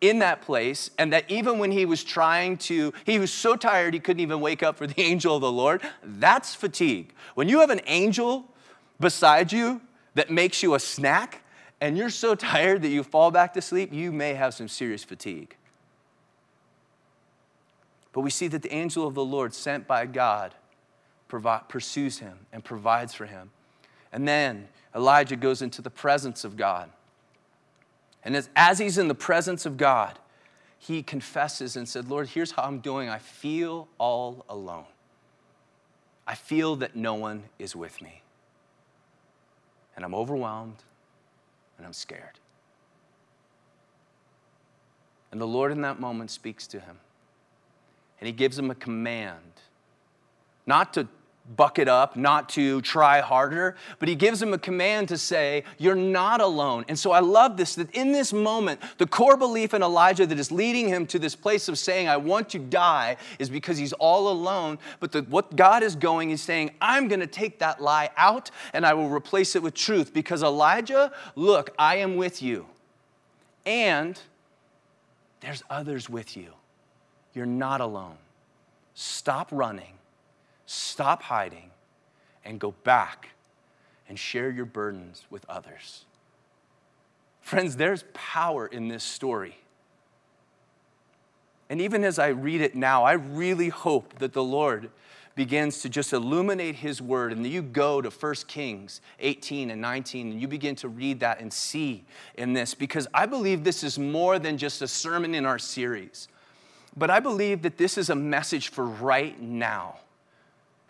in 0.00 0.18
that 0.18 0.42
place, 0.42 0.90
and 0.98 1.14
that 1.14 1.24
even 1.30 1.58
when 1.58 1.70
he 1.70 1.86
was 1.86 2.04
trying 2.04 2.58
to, 2.58 2.92
he 3.06 3.18
was 3.18 3.32
so 3.32 3.56
tired 3.56 3.94
he 3.94 4.00
couldn't 4.00 4.20
even 4.20 4.38
wake 4.38 4.62
up 4.62 4.76
for 4.76 4.86
the 4.86 5.00
angel 5.00 5.36
of 5.36 5.40
the 5.40 5.50
Lord. 5.50 5.80
That's 6.02 6.54
fatigue. 6.54 7.14
When 7.34 7.48
you 7.48 7.60
have 7.60 7.70
an 7.70 7.80
angel 7.86 8.52
beside 9.00 9.50
you 9.50 9.80
that 10.14 10.30
makes 10.30 10.62
you 10.62 10.74
a 10.74 10.80
snack, 10.80 11.43
and 11.84 11.98
you're 11.98 12.08
so 12.08 12.34
tired 12.34 12.80
that 12.80 12.88
you 12.88 13.02
fall 13.02 13.30
back 13.30 13.52
to 13.54 13.60
sleep, 13.60 13.92
you 13.92 14.10
may 14.10 14.32
have 14.32 14.54
some 14.54 14.68
serious 14.68 15.04
fatigue. 15.04 15.54
But 18.12 18.22
we 18.22 18.30
see 18.30 18.48
that 18.48 18.62
the 18.62 18.72
angel 18.72 19.06
of 19.06 19.14
the 19.14 19.24
Lord, 19.24 19.52
sent 19.52 19.86
by 19.86 20.06
God, 20.06 20.54
pursues 21.28 22.20
him 22.20 22.38
and 22.52 22.64
provides 22.64 23.12
for 23.12 23.26
him. 23.26 23.50
And 24.12 24.26
then 24.26 24.68
Elijah 24.94 25.36
goes 25.36 25.60
into 25.60 25.82
the 25.82 25.90
presence 25.90 26.44
of 26.44 26.56
God. 26.56 26.88
And 28.24 28.34
as, 28.34 28.48
as 28.56 28.78
he's 28.78 28.96
in 28.96 29.08
the 29.08 29.14
presence 29.14 29.66
of 29.66 29.76
God, 29.76 30.18
he 30.78 31.02
confesses 31.02 31.76
and 31.76 31.86
said, 31.86 32.08
Lord, 32.08 32.28
here's 32.28 32.52
how 32.52 32.62
I'm 32.62 32.78
doing. 32.78 33.10
I 33.10 33.18
feel 33.18 33.88
all 33.98 34.46
alone. 34.48 34.86
I 36.26 36.34
feel 36.34 36.76
that 36.76 36.96
no 36.96 37.14
one 37.14 37.42
is 37.58 37.76
with 37.76 38.00
me. 38.00 38.22
And 39.96 40.04
I'm 40.04 40.14
overwhelmed 40.14 40.76
and 41.76 41.86
I'm 41.86 41.92
scared. 41.92 42.38
And 45.32 45.40
the 45.40 45.46
Lord 45.46 45.72
in 45.72 45.80
that 45.82 45.98
moment 45.98 46.30
speaks 46.30 46.66
to 46.68 46.80
him. 46.80 46.98
And 48.20 48.26
he 48.26 48.32
gives 48.32 48.58
him 48.58 48.70
a 48.70 48.74
command 48.74 49.60
not 50.66 50.94
to 50.94 51.08
buck 51.56 51.78
it 51.78 51.88
up, 51.88 52.16
not 52.16 52.48
to 52.48 52.80
try 52.80 53.20
harder, 53.20 53.76
but 53.98 54.08
he 54.08 54.14
gives 54.14 54.40
him 54.40 54.54
a 54.54 54.58
command 54.58 55.08
to 55.08 55.18
say, 55.18 55.64
You're 55.78 55.94
not 55.94 56.40
alone. 56.40 56.84
And 56.88 56.98
so 56.98 57.12
I 57.12 57.20
love 57.20 57.56
this 57.56 57.74
that 57.74 57.90
in 57.94 58.12
this 58.12 58.32
moment, 58.32 58.80
the 58.98 59.06
core 59.06 59.36
belief 59.36 59.74
in 59.74 59.82
Elijah 59.82 60.26
that 60.26 60.38
is 60.38 60.50
leading 60.50 60.88
him 60.88 61.06
to 61.08 61.18
this 61.18 61.36
place 61.36 61.68
of 61.68 61.78
saying, 61.78 62.08
I 62.08 62.16
want 62.16 62.48
to 62.50 62.58
die, 62.58 63.16
is 63.38 63.50
because 63.50 63.76
he's 63.76 63.92
all 63.94 64.30
alone. 64.30 64.78
But 65.00 65.12
the, 65.12 65.22
what 65.22 65.54
God 65.54 65.82
is 65.82 65.96
going 65.96 66.30
is 66.30 66.40
saying, 66.40 66.70
I'm 66.80 67.08
going 67.08 67.20
to 67.20 67.26
take 67.26 67.58
that 67.58 67.80
lie 67.80 68.10
out 68.16 68.50
and 68.72 68.86
I 68.86 68.94
will 68.94 69.10
replace 69.10 69.54
it 69.54 69.62
with 69.62 69.74
truth. 69.74 70.14
Because 70.14 70.42
Elijah, 70.42 71.12
look, 71.36 71.74
I 71.78 71.96
am 71.96 72.16
with 72.16 72.42
you. 72.42 72.66
And 73.66 74.18
there's 75.40 75.62
others 75.68 76.08
with 76.08 76.36
you. 76.36 76.52
You're 77.34 77.46
not 77.46 77.80
alone. 77.80 78.16
Stop 78.94 79.48
running 79.50 79.94
Stop 80.66 81.22
hiding 81.22 81.70
and 82.44 82.58
go 82.58 82.72
back 82.84 83.30
and 84.08 84.18
share 84.18 84.50
your 84.50 84.66
burdens 84.66 85.24
with 85.30 85.44
others. 85.48 86.04
Friends, 87.40 87.76
there's 87.76 88.04
power 88.14 88.66
in 88.66 88.88
this 88.88 89.04
story. 89.04 89.56
And 91.68 91.80
even 91.80 92.04
as 92.04 92.18
I 92.18 92.28
read 92.28 92.60
it 92.60 92.74
now, 92.74 93.04
I 93.04 93.12
really 93.12 93.68
hope 93.68 94.18
that 94.18 94.32
the 94.32 94.42
Lord 94.42 94.90
begins 95.34 95.82
to 95.82 95.88
just 95.88 96.12
illuminate 96.12 96.76
his 96.76 97.02
word 97.02 97.32
and 97.32 97.44
you 97.44 97.60
go 97.60 98.00
to 98.00 98.08
1 98.08 98.34
Kings 98.46 99.00
18 99.18 99.70
and 99.70 99.80
19 99.80 100.32
and 100.32 100.40
you 100.40 100.46
begin 100.46 100.76
to 100.76 100.88
read 100.88 101.20
that 101.20 101.40
and 101.40 101.52
see 101.52 102.04
in 102.36 102.52
this 102.52 102.72
because 102.74 103.08
I 103.12 103.26
believe 103.26 103.64
this 103.64 103.82
is 103.82 103.98
more 103.98 104.38
than 104.38 104.56
just 104.56 104.80
a 104.80 104.86
sermon 104.86 105.34
in 105.34 105.44
our 105.44 105.58
series. 105.58 106.28
But 106.96 107.10
I 107.10 107.18
believe 107.18 107.62
that 107.62 107.76
this 107.76 107.98
is 107.98 108.10
a 108.10 108.14
message 108.14 108.68
for 108.68 108.86
right 108.86 109.40
now. 109.40 109.96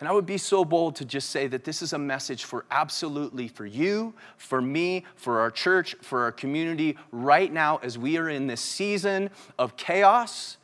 And 0.00 0.09
I 0.09 0.12
would 0.12 0.26
be 0.26 0.38
so 0.38 0.64
bold 0.64 0.96
to 0.96 1.04
just 1.04 1.30
say 1.30 1.46
that 1.46 1.64
this 1.64 1.80
is 1.80 1.92
a 1.92 1.98
message 1.98 2.44
for 2.44 2.64
absolutely 2.70 3.46
for 3.46 3.64
you, 3.64 4.12
for 4.37 4.61
me, 4.61 5.04
for 5.14 5.40
our 5.40 5.50
church, 5.50 5.94
for 6.02 6.22
our 6.22 6.33
community 6.33 6.96
right 7.12 7.52
now 7.52 7.78
as 7.83 7.96
we 7.96 8.18
are 8.18 8.28
in 8.28 8.46
this 8.46 8.61
season 8.61 9.30
of 9.59 9.76
chaos, 9.76 10.57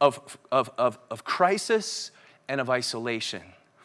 of, 0.00 0.38
of, 0.50 0.70
of, 0.78 0.98
of 1.10 1.24
crisis, 1.24 2.10
and 2.48 2.60
of 2.60 2.70
isolation. 2.70 3.42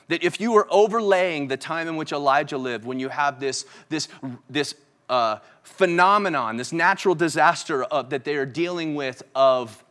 That 0.07 0.23
if 0.23 0.39
you 0.39 0.53
were 0.53 0.67
overlaying 0.71 1.49
the 1.49 1.57
time 1.57 1.87
in 1.87 1.95
which 1.97 2.11
Elijah 2.11 2.57
lived, 2.57 2.85
when 2.85 2.99
you 2.99 3.09
have 3.09 3.39
this, 3.39 3.65
this, 3.89 4.07
this 4.49 4.75
uh, 5.09 5.37
phenomenon, 5.63 6.57
this 6.57 6.71
natural 6.71 7.15
disaster 7.15 7.83
of, 7.83 8.09
that 8.11 8.23
they 8.23 8.35
are 8.35 8.45
dealing 8.45 8.95
with 8.95 9.23
of 9.35 9.83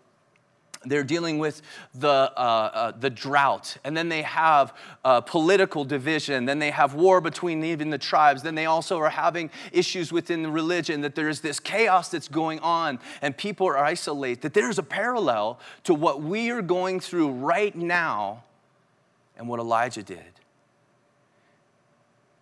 they're 0.85 1.05
dealing 1.05 1.39
with 1.39 1.63
the, 1.95 2.09
uh, 2.09 2.71
uh, 2.75 2.93
the 2.93 3.11
drought, 3.11 3.77
and 3.85 3.97
then 3.97 4.09
they 4.09 4.23
have 4.23 4.75
uh, 5.05 5.21
political 5.21 5.85
division, 5.85 6.45
then 6.45 6.59
they 6.59 6.71
have 6.71 6.95
war 6.95 7.21
between 7.21 7.65
even 7.65 7.91
the 7.91 7.99
tribes, 7.99 8.43
then 8.43 8.55
they 8.55 8.67
also 8.67 8.99
are 8.99 9.11
having 9.11 9.51
issues 9.73 10.13
within 10.13 10.43
the 10.43 10.51
religion, 10.51 11.01
that 11.01 11.15
there 11.15 11.29
is 11.29 11.41
this 11.41 11.59
chaos 11.59 12.11
that's 12.11 12.29
going 12.29 12.61
on, 12.61 12.99
and 13.23 13.37
people 13.37 13.67
are 13.67 13.79
isolated, 13.79 14.43
that 14.43 14.55
there's 14.55 14.79
a 14.79 14.83
parallel 14.83 15.59
to 15.85 15.95
what 15.95 16.23
we 16.23 16.51
are 16.51 16.63
going 16.63 17.01
through 17.01 17.31
right 17.31 17.75
now 17.75 18.45
and 19.37 19.49
what 19.49 19.61
Elijah 19.61 20.03
did. 20.03 20.41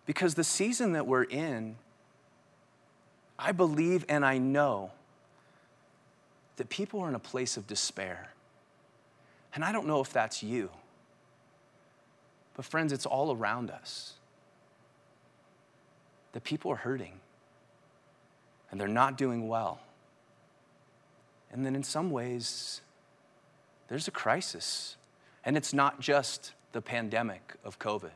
Because 0.05 0.35
the 0.35 0.43
season 0.43 0.93
that 0.93 1.05
we're 1.05 1.23
in, 1.23 1.75
I 3.37 3.51
believe 3.51 4.05
and 4.07 4.25
I 4.25 4.37
know 4.37 4.91
that 6.57 6.69
people 6.69 6.99
are 6.99 7.09
in 7.09 7.15
a 7.15 7.19
place 7.19 7.57
of 7.57 7.65
despair. 7.67 8.29
And 9.53 9.63
I 9.63 9.71
don't 9.71 9.87
know 9.87 10.01
if 10.01 10.11
that's 10.11 10.43
you. 10.43 10.69
But, 12.55 12.65
friends, 12.65 12.91
it's 12.91 13.05
all 13.05 13.31
around 13.31 13.71
us. 13.71 14.13
That 16.33 16.43
people 16.43 16.71
are 16.71 16.77
hurting 16.77 17.13
and 18.69 18.79
they're 18.79 18.87
not 18.87 19.17
doing 19.17 19.47
well. 19.47 19.79
And 21.51 21.65
then, 21.65 21.75
in 21.75 21.83
some 21.83 22.11
ways, 22.11 22.81
there's 23.87 24.07
a 24.07 24.11
crisis. 24.11 24.97
And 25.45 25.55
it's 25.55 25.73
not 25.73 26.01
just 26.01 26.53
the 26.73 26.81
pandemic 26.81 27.55
of 27.63 27.79
COVID. 27.79 28.11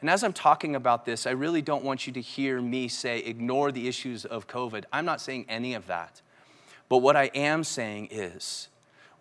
And 0.00 0.08
as 0.10 0.24
I'm 0.24 0.32
talking 0.32 0.74
about 0.74 1.04
this, 1.04 1.26
I 1.26 1.30
really 1.30 1.62
don't 1.62 1.84
want 1.84 2.06
you 2.06 2.12
to 2.14 2.20
hear 2.20 2.60
me 2.60 2.88
say, 2.88 3.20
ignore 3.20 3.72
the 3.72 3.88
issues 3.88 4.24
of 4.24 4.46
COVID. 4.46 4.84
I'm 4.92 5.04
not 5.04 5.20
saying 5.20 5.46
any 5.48 5.74
of 5.74 5.86
that. 5.86 6.22
But 6.88 6.98
what 6.98 7.16
I 7.16 7.30
am 7.34 7.64
saying 7.64 8.08
is, 8.10 8.68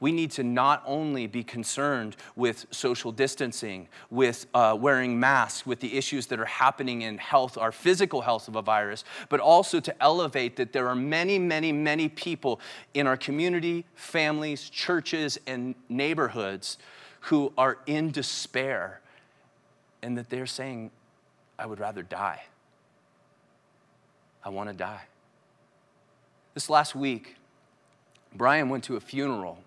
we 0.03 0.11
need 0.11 0.31
to 0.31 0.43
not 0.43 0.83
only 0.85 1.27
be 1.27 1.45
concerned 1.45 2.17
with 2.35 2.65
social 2.71 3.13
distancing, 3.13 3.87
with 4.09 4.47
uh, 4.53 4.77
wearing 4.77 5.17
masks, 5.17 5.65
with 5.65 5.79
the 5.79 5.97
issues 5.97 6.27
that 6.27 6.41
are 6.41 6.45
happening 6.45 7.03
in 7.03 7.17
health, 7.17 7.57
our 7.57 7.71
physical 7.71 8.19
health 8.19 8.49
of 8.49 8.57
a 8.57 8.61
virus, 8.61 9.05
but 9.29 9.39
also 9.39 9.79
to 9.79 10.03
elevate 10.03 10.57
that 10.57 10.73
there 10.73 10.89
are 10.89 10.95
many, 10.95 11.39
many, 11.39 11.71
many 11.71 12.09
people 12.09 12.59
in 12.93 13.07
our 13.07 13.15
community, 13.15 13.85
families, 13.95 14.69
churches, 14.69 15.39
and 15.47 15.73
neighborhoods 15.87 16.77
who 17.21 17.53
are 17.57 17.77
in 17.85 18.11
despair 18.11 18.99
and 20.01 20.17
that 20.17 20.29
they're 20.29 20.45
saying, 20.45 20.91
I 21.57 21.65
would 21.65 21.79
rather 21.79 22.03
die. 22.03 22.43
I 24.43 24.49
want 24.49 24.69
to 24.69 24.75
die. 24.75 25.03
This 26.55 26.69
last 26.69 26.93
week, 26.93 27.37
Brian 28.35 28.69
went 28.69 28.83
to 28.85 28.95
a 28.95 28.99
funeral 28.99 29.59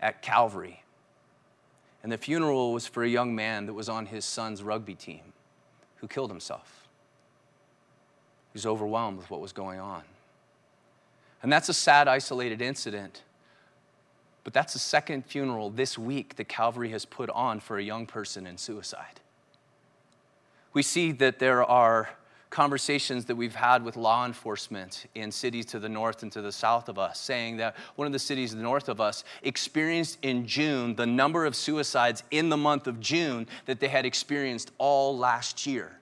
at 0.00 0.22
Calvary. 0.22 0.82
And 2.02 2.12
the 2.12 2.18
funeral 2.18 2.72
was 2.72 2.86
for 2.86 3.02
a 3.02 3.08
young 3.08 3.34
man 3.34 3.66
that 3.66 3.74
was 3.74 3.88
on 3.88 4.06
his 4.06 4.24
son's 4.24 4.62
rugby 4.62 4.94
team 4.94 5.20
who 5.96 6.08
killed 6.08 6.30
himself. 6.30 6.88
He 8.52 8.56
was 8.56 8.66
overwhelmed 8.66 9.18
with 9.18 9.30
what 9.30 9.40
was 9.40 9.52
going 9.52 9.80
on. 9.80 10.02
And 11.42 11.52
that's 11.52 11.68
a 11.68 11.74
sad, 11.74 12.08
isolated 12.08 12.62
incident. 12.62 13.22
But 14.44 14.52
that's 14.52 14.72
the 14.72 14.78
second 14.78 15.26
funeral 15.26 15.70
this 15.70 15.98
week 15.98 16.36
that 16.36 16.48
Calvary 16.48 16.90
has 16.90 17.04
put 17.04 17.28
on 17.30 17.60
for 17.60 17.76
a 17.78 17.82
young 17.82 18.06
person 18.06 18.46
in 18.46 18.56
suicide. 18.56 19.20
We 20.72 20.82
see 20.82 21.12
that 21.12 21.38
there 21.38 21.64
are 21.64 22.10
conversations 22.50 23.24
that 23.26 23.36
we've 23.36 23.54
had 23.54 23.84
with 23.84 23.96
law 23.96 24.24
enforcement 24.24 25.06
in 25.14 25.30
cities 25.30 25.66
to 25.66 25.78
the 25.78 25.88
north 25.88 26.22
and 26.22 26.32
to 26.32 26.40
the 26.40 26.52
south 26.52 26.88
of 26.88 26.98
us, 26.98 27.18
saying 27.18 27.58
that 27.58 27.76
one 27.96 28.06
of 28.06 28.12
the 28.12 28.18
cities 28.18 28.54
north 28.54 28.88
of 28.88 29.00
us 29.00 29.24
experienced 29.42 30.18
in 30.22 30.46
June 30.46 30.94
the 30.94 31.06
number 31.06 31.44
of 31.44 31.54
suicides 31.54 32.22
in 32.30 32.48
the 32.48 32.56
month 32.56 32.86
of 32.86 33.00
June 33.00 33.46
that 33.66 33.80
they 33.80 33.88
had 33.88 34.06
experienced 34.06 34.70
all 34.78 35.16
last 35.16 35.66
year. 35.66 35.92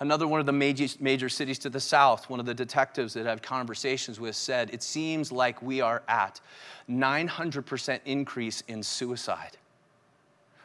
Another 0.00 0.26
one 0.26 0.40
of 0.40 0.46
the 0.46 0.52
major, 0.52 0.86
major 0.98 1.28
cities 1.28 1.60
to 1.60 1.70
the 1.70 1.80
south, 1.80 2.28
one 2.28 2.40
of 2.40 2.46
the 2.46 2.54
detectives 2.54 3.14
that 3.14 3.26
I've 3.26 3.40
conversations 3.40 4.18
with 4.18 4.34
said, 4.34 4.70
it 4.74 4.82
seems 4.82 5.30
like 5.30 5.62
we 5.62 5.80
are 5.80 6.02
at 6.08 6.40
900% 6.90 8.00
increase 8.04 8.62
in 8.66 8.82
suicide 8.82 9.56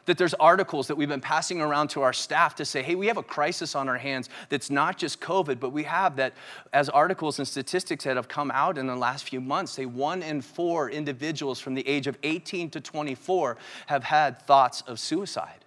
that 0.08 0.16
there's 0.16 0.32
articles 0.34 0.88
that 0.88 0.96
we've 0.96 1.10
been 1.10 1.20
passing 1.20 1.60
around 1.60 1.88
to 1.88 2.00
our 2.00 2.14
staff 2.14 2.54
to 2.54 2.64
say, 2.64 2.82
hey, 2.82 2.94
we 2.94 3.06
have 3.08 3.18
a 3.18 3.22
crisis 3.22 3.74
on 3.74 3.90
our 3.90 3.98
hands 3.98 4.30
that's 4.48 4.70
not 4.70 4.96
just 4.96 5.20
COVID, 5.20 5.60
but 5.60 5.70
we 5.70 5.82
have 5.82 6.16
that 6.16 6.32
as 6.72 6.88
articles 6.88 7.38
and 7.38 7.46
statistics 7.46 8.04
that 8.04 8.16
have 8.16 8.26
come 8.26 8.50
out 8.50 8.78
in 8.78 8.86
the 8.86 8.96
last 8.96 9.28
few 9.28 9.38
months, 9.38 9.72
say 9.72 9.84
one 9.84 10.22
in 10.22 10.40
four 10.40 10.88
individuals 10.90 11.60
from 11.60 11.74
the 11.74 11.86
age 11.86 12.06
of 12.06 12.16
18 12.22 12.70
to 12.70 12.80
24 12.80 13.58
have 13.86 14.02
had 14.02 14.40
thoughts 14.42 14.80
of 14.86 14.98
suicide. 14.98 15.62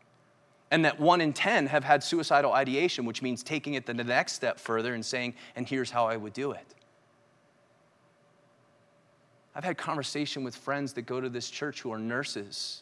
And 0.71 0.83
that 0.85 0.99
one 0.99 1.21
in 1.21 1.33
10 1.33 1.67
have 1.67 1.83
had 1.83 2.03
suicidal 2.03 2.53
ideation, 2.53 3.05
which 3.05 3.21
means 3.21 3.43
taking 3.43 3.75
it 3.75 3.85
the 3.85 3.93
next 3.93 4.33
step 4.33 4.59
further 4.59 4.95
and 4.95 5.05
saying, 5.05 5.35
and 5.55 5.69
here's 5.69 5.91
how 5.91 6.07
I 6.07 6.17
would 6.17 6.33
do 6.33 6.53
it. 6.53 6.73
I've 9.53 9.65
had 9.65 9.77
conversation 9.77 10.43
with 10.43 10.55
friends 10.55 10.93
that 10.93 11.03
go 11.03 11.21
to 11.21 11.29
this 11.29 11.51
church 11.51 11.81
who 11.81 11.93
are 11.93 11.99
nurses 11.99 12.81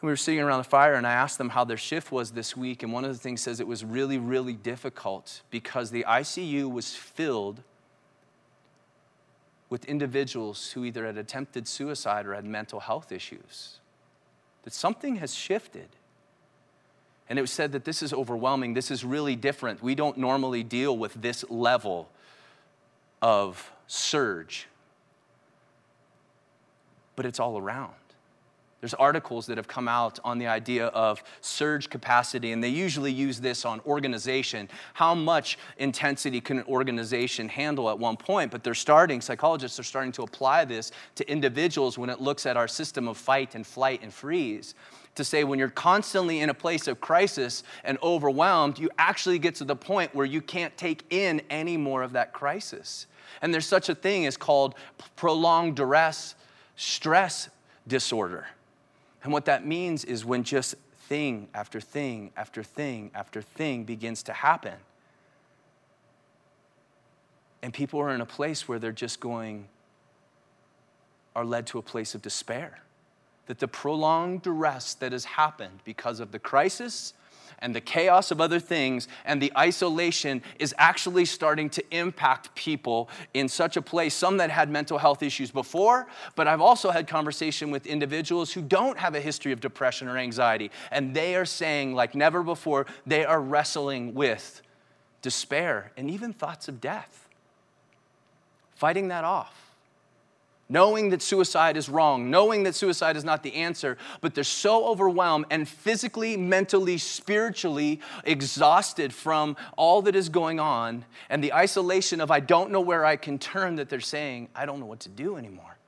and 0.00 0.06
we 0.06 0.12
were 0.12 0.16
sitting 0.16 0.40
around 0.40 0.58
the 0.58 0.68
fire, 0.68 0.94
and 0.94 1.04
I 1.04 1.12
asked 1.12 1.38
them 1.38 1.48
how 1.48 1.64
their 1.64 1.76
shift 1.76 2.12
was 2.12 2.30
this 2.30 2.56
week. 2.56 2.84
And 2.84 2.92
one 2.92 3.04
of 3.04 3.12
the 3.12 3.18
things 3.18 3.40
says 3.40 3.58
it 3.58 3.66
was 3.66 3.84
really, 3.84 4.16
really 4.16 4.52
difficult 4.52 5.42
because 5.50 5.90
the 5.90 6.04
ICU 6.08 6.70
was 6.70 6.94
filled 6.94 7.62
with 9.68 9.84
individuals 9.86 10.70
who 10.70 10.84
either 10.84 11.04
had 11.04 11.18
attempted 11.18 11.66
suicide 11.66 12.26
or 12.26 12.34
had 12.34 12.44
mental 12.44 12.78
health 12.78 13.10
issues. 13.10 13.80
That 14.62 14.72
something 14.72 15.16
has 15.16 15.34
shifted. 15.34 15.88
And 17.28 17.36
it 17.36 17.42
was 17.42 17.50
said 17.50 17.72
that 17.72 17.84
this 17.84 18.00
is 18.00 18.12
overwhelming. 18.12 18.74
This 18.74 18.92
is 18.92 19.04
really 19.04 19.34
different. 19.34 19.82
We 19.82 19.96
don't 19.96 20.16
normally 20.16 20.62
deal 20.62 20.96
with 20.96 21.14
this 21.14 21.44
level 21.50 22.08
of 23.20 23.72
surge, 23.88 24.68
but 27.16 27.26
it's 27.26 27.40
all 27.40 27.58
around. 27.58 27.94
There's 28.80 28.94
articles 28.94 29.46
that 29.46 29.56
have 29.56 29.66
come 29.66 29.88
out 29.88 30.20
on 30.22 30.38
the 30.38 30.46
idea 30.46 30.86
of 30.88 31.24
surge 31.40 31.90
capacity, 31.90 32.52
and 32.52 32.62
they 32.62 32.68
usually 32.68 33.10
use 33.10 33.40
this 33.40 33.64
on 33.64 33.80
organization. 33.80 34.68
How 34.94 35.16
much 35.16 35.58
intensity 35.78 36.40
can 36.40 36.58
an 36.58 36.64
organization 36.68 37.48
handle 37.48 37.90
at 37.90 37.98
one 37.98 38.16
point? 38.16 38.52
But 38.52 38.62
they're 38.62 38.74
starting, 38.74 39.20
psychologists 39.20 39.80
are 39.80 39.84
starting 39.84 40.12
to 40.12 40.22
apply 40.22 40.64
this 40.64 40.92
to 41.16 41.28
individuals 41.28 41.98
when 41.98 42.08
it 42.08 42.20
looks 42.20 42.46
at 42.46 42.56
our 42.56 42.68
system 42.68 43.08
of 43.08 43.16
fight 43.16 43.56
and 43.56 43.66
flight 43.66 44.00
and 44.02 44.14
freeze. 44.14 44.76
To 45.16 45.24
say 45.24 45.42
when 45.42 45.58
you're 45.58 45.70
constantly 45.70 46.38
in 46.38 46.48
a 46.48 46.54
place 46.54 46.86
of 46.86 47.00
crisis 47.00 47.64
and 47.82 47.98
overwhelmed, 48.00 48.78
you 48.78 48.90
actually 48.96 49.40
get 49.40 49.56
to 49.56 49.64
the 49.64 49.74
point 49.74 50.14
where 50.14 50.26
you 50.26 50.40
can't 50.40 50.76
take 50.76 51.02
in 51.10 51.42
any 51.50 51.76
more 51.76 52.04
of 52.04 52.12
that 52.12 52.32
crisis. 52.32 53.08
And 53.42 53.52
there's 53.52 53.66
such 53.66 53.88
a 53.88 53.94
thing 53.96 54.24
as 54.26 54.36
called 54.36 54.76
prolonged 55.16 55.74
duress 55.74 56.36
stress 56.76 57.48
disorder 57.88 58.46
and 59.22 59.32
what 59.32 59.46
that 59.46 59.66
means 59.66 60.04
is 60.04 60.24
when 60.24 60.44
just 60.44 60.74
thing 61.08 61.48
after 61.54 61.80
thing 61.80 62.32
after 62.36 62.62
thing 62.62 63.10
after 63.14 63.42
thing 63.42 63.84
begins 63.84 64.22
to 64.24 64.32
happen. 64.32 64.74
And 67.62 67.72
people 67.72 68.00
are 68.00 68.14
in 68.14 68.20
a 68.20 68.26
place 68.26 68.68
where 68.68 68.78
they're 68.78 68.92
just 68.92 69.18
going, 69.18 69.66
are 71.34 71.44
led 71.44 71.66
to 71.68 71.78
a 71.78 71.82
place 71.82 72.14
of 72.14 72.22
despair. 72.22 72.80
That 73.46 73.58
the 73.58 73.66
prolonged 73.66 74.42
duress 74.42 74.94
that 74.94 75.12
has 75.12 75.24
happened 75.24 75.80
because 75.84 76.20
of 76.20 76.30
the 76.30 76.38
crisis 76.38 77.14
and 77.60 77.74
the 77.74 77.80
chaos 77.80 78.30
of 78.30 78.40
other 78.40 78.60
things 78.60 79.08
and 79.24 79.40
the 79.40 79.52
isolation 79.56 80.42
is 80.58 80.74
actually 80.78 81.24
starting 81.24 81.68
to 81.70 81.84
impact 81.90 82.54
people 82.54 83.08
in 83.34 83.48
such 83.48 83.76
a 83.76 83.82
place. 83.82 84.14
Some 84.14 84.36
that 84.38 84.50
had 84.50 84.70
mental 84.70 84.98
health 84.98 85.22
issues 85.22 85.50
before, 85.50 86.06
but 86.36 86.48
I've 86.48 86.60
also 86.60 86.90
had 86.90 87.06
conversation 87.06 87.70
with 87.70 87.86
individuals 87.86 88.52
who 88.52 88.62
don't 88.62 88.98
have 88.98 89.14
a 89.14 89.20
history 89.20 89.52
of 89.52 89.60
depression 89.60 90.08
or 90.08 90.16
anxiety, 90.16 90.70
and 90.90 91.14
they 91.14 91.34
are 91.34 91.44
saying, 91.44 91.94
like 91.94 92.14
never 92.14 92.42
before, 92.42 92.86
they 93.06 93.24
are 93.24 93.40
wrestling 93.40 94.14
with 94.14 94.62
despair 95.22 95.92
and 95.96 96.10
even 96.10 96.32
thoughts 96.32 96.68
of 96.68 96.80
death. 96.80 97.28
Fighting 98.74 99.08
that 99.08 99.24
off 99.24 99.67
knowing 100.68 101.10
that 101.10 101.22
suicide 101.22 101.76
is 101.76 101.88
wrong, 101.88 102.30
knowing 102.30 102.62
that 102.64 102.74
suicide 102.74 103.16
is 103.16 103.24
not 103.24 103.42
the 103.42 103.54
answer, 103.54 103.96
but 104.20 104.34
they're 104.34 104.44
so 104.44 104.86
overwhelmed 104.86 105.46
and 105.50 105.66
physically, 105.66 106.36
mentally, 106.36 106.98
spiritually 106.98 108.00
exhausted 108.24 109.12
from 109.12 109.56
all 109.76 110.02
that 110.02 110.14
is 110.14 110.28
going 110.28 110.60
on 110.60 111.04
and 111.30 111.42
the 111.42 111.52
isolation 111.54 112.20
of 112.20 112.30
I 112.30 112.40
don't 112.40 112.70
know 112.70 112.80
where 112.80 113.04
I 113.04 113.16
can 113.16 113.38
turn 113.38 113.76
that 113.76 113.88
they're 113.88 114.00
saying, 114.00 114.48
I 114.54 114.66
don't 114.66 114.78
know 114.78 114.86
what 114.86 115.00
to 115.00 115.08
do 115.08 115.36
anymore. 115.36 115.78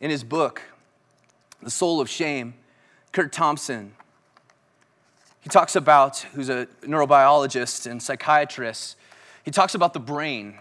In 0.00 0.10
his 0.10 0.24
book, 0.24 0.62
The 1.62 1.70
Soul 1.70 2.00
of 2.00 2.08
Shame, 2.08 2.54
Curt 3.12 3.32
Thompson, 3.32 3.94
he 5.40 5.48
talks 5.48 5.76
about, 5.76 6.18
who's 6.32 6.48
a 6.48 6.66
neurobiologist 6.82 7.88
and 7.88 8.02
psychiatrist, 8.02 8.96
he 9.44 9.50
talks 9.50 9.74
about 9.74 9.92
the 9.92 10.00
brain 10.00 10.58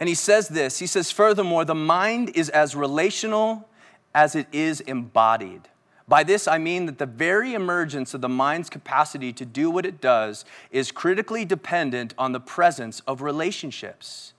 and 0.00 0.08
he 0.08 0.14
says 0.14 0.48
this 0.48 0.78
He 0.78 0.86
says, 0.86 1.10
Furthermore, 1.10 1.64
the 1.64 1.74
mind 1.74 2.30
is 2.34 2.48
as 2.48 2.74
relational 2.74 3.68
as 4.14 4.34
it 4.34 4.48
is 4.50 4.80
embodied. 4.80 5.68
By 6.08 6.24
this, 6.24 6.48
I 6.48 6.58
mean 6.58 6.86
that 6.86 6.98
the 6.98 7.06
very 7.06 7.54
emergence 7.54 8.14
of 8.14 8.20
the 8.20 8.28
mind's 8.28 8.68
capacity 8.68 9.32
to 9.34 9.44
do 9.44 9.70
what 9.70 9.86
it 9.86 10.00
does 10.00 10.44
is 10.72 10.90
critically 10.90 11.44
dependent 11.44 12.14
on 12.18 12.32
the 12.32 12.40
presence 12.40 12.98
of 13.06 13.22
relationships. 13.22 14.32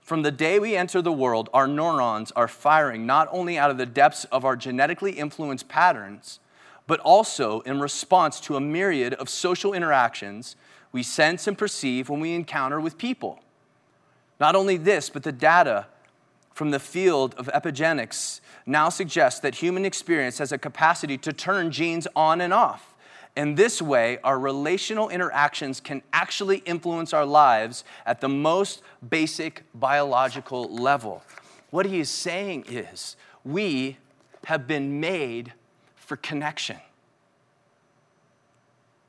From 0.00 0.22
the 0.22 0.32
day 0.32 0.58
we 0.58 0.74
enter 0.74 1.00
the 1.00 1.12
world, 1.12 1.48
our 1.54 1.68
neurons 1.68 2.32
are 2.32 2.48
firing 2.48 3.06
not 3.06 3.28
only 3.30 3.56
out 3.56 3.70
of 3.70 3.78
the 3.78 3.86
depths 3.86 4.24
of 4.32 4.44
our 4.44 4.56
genetically 4.56 5.12
influenced 5.12 5.68
patterns, 5.68 6.40
but 6.88 6.98
also 6.98 7.60
in 7.60 7.78
response 7.78 8.40
to 8.40 8.56
a 8.56 8.60
myriad 8.60 9.14
of 9.14 9.28
social 9.28 9.72
interactions 9.72 10.56
we 10.90 11.04
sense 11.04 11.46
and 11.46 11.56
perceive 11.56 12.08
when 12.08 12.18
we 12.18 12.34
encounter 12.34 12.80
with 12.80 12.98
people. 12.98 13.38
Not 14.40 14.56
only 14.56 14.78
this, 14.78 15.10
but 15.10 15.22
the 15.22 15.32
data 15.32 15.86
from 16.54 16.70
the 16.70 16.80
field 16.80 17.34
of 17.34 17.46
epigenetics 17.48 18.40
now 18.64 18.88
suggests 18.88 19.38
that 19.40 19.56
human 19.56 19.84
experience 19.84 20.38
has 20.38 20.50
a 20.50 20.58
capacity 20.58 21.18
to 21.18 21.32
turn 21.32 21.70
genes 21.70 22.08
on 22.16 22.40
and 22.40 22.52
off. 22.52 22.94
In 23.36 23.54
this 23.54 23.80
way, 23.80 24.18
our 24.24 24.38
relational 24.38 25.08
interactions 25.08 25.78
can 25.80 26.02
actually 26.12 26.58
influence 26.58 27.12
our 27.12 27.26
lives 27.26 27.84
at 28.04 28.20
the 28.20 28.28
most 28.28 28.82
basic 29.08 29.62
biological 29.74 30.64
level. 30.74 31.22
What 31.70 31.86
he 31.86 32.00
is 32.00 32.08
saying 32.08 32.64
is, 32.68 33.16
we 33.44 33.98
have 34.46 34.66
been 34.66 35.00
made 35.00 35.52
for 35.94 36.16
connection. 36.16 36.78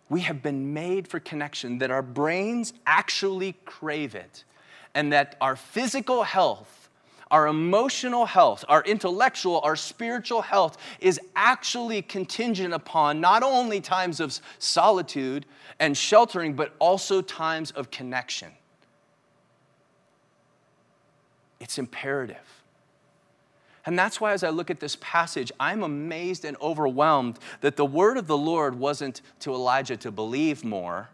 We 0.07 0.21
have 0.21 0.43
been 0.43 0.73
made 0.73 1.07
for 1.07 1.19
connection, 1.19 1.79
that 1.79 1.89
our 1.89 2.03
brains 2.03 2.73
actually 2.85 3.53
crave 3.65 4.13
it 4.13 4.43
and 4.93 5.13
that 5.13 5.35
our 5.41 5.55
physical 5.55 6.23
health, 6.23 6.89
our 7.29 7.47
emotional 7.47 8.25
health, 8.25 8.65
our 8.67 8.83
intellectual, 8.83 9.61
our 9.63 9.75
spiritual 9.75 10.41
health 10.41 10.77
is 10.99 11.19
actually 11.35 12.01
contingent 12.01 12.73
upon 12.73 13.21
not 13.21 13.43
only 13.43 13.79
times 13.79 14.19
of 14.19 14.37
solitude 14.59 15.45
and 15.79 15.97
sheltering, 15.97 16.53
but 16.53 16.75
also 16.79 17.21
times 17.21 17.71
of 17.71 17.89
connection. 17.89 18.49
It's 21.59 21.77
imperative. 21.77 22.61
And 23.85 23.97
that's 23.97 24.21
why, 24.21 24.33
as 24.33 24.43
I 24.43 24.49
look 24.49 24.69
at 24.69 24.79
this 24.79 24.97
passage, 24.99 25.51
I'm 25.59 25.81
amazed 25.81 26.45
and 26.45 26.57
overwhelmed 26.61 27.39
that 27.61 27.77
the 27.77 27.85
word 27.85 28.17
of 28.17 28.27
the 28.27 28.37
Lord 28.37 28.75
wasn't 28.75 29.21
to 29.39 29.53
Elijah 29.53 29.97
to 29.97 30.11
believe 30.11 30.63
more 30.63 31.09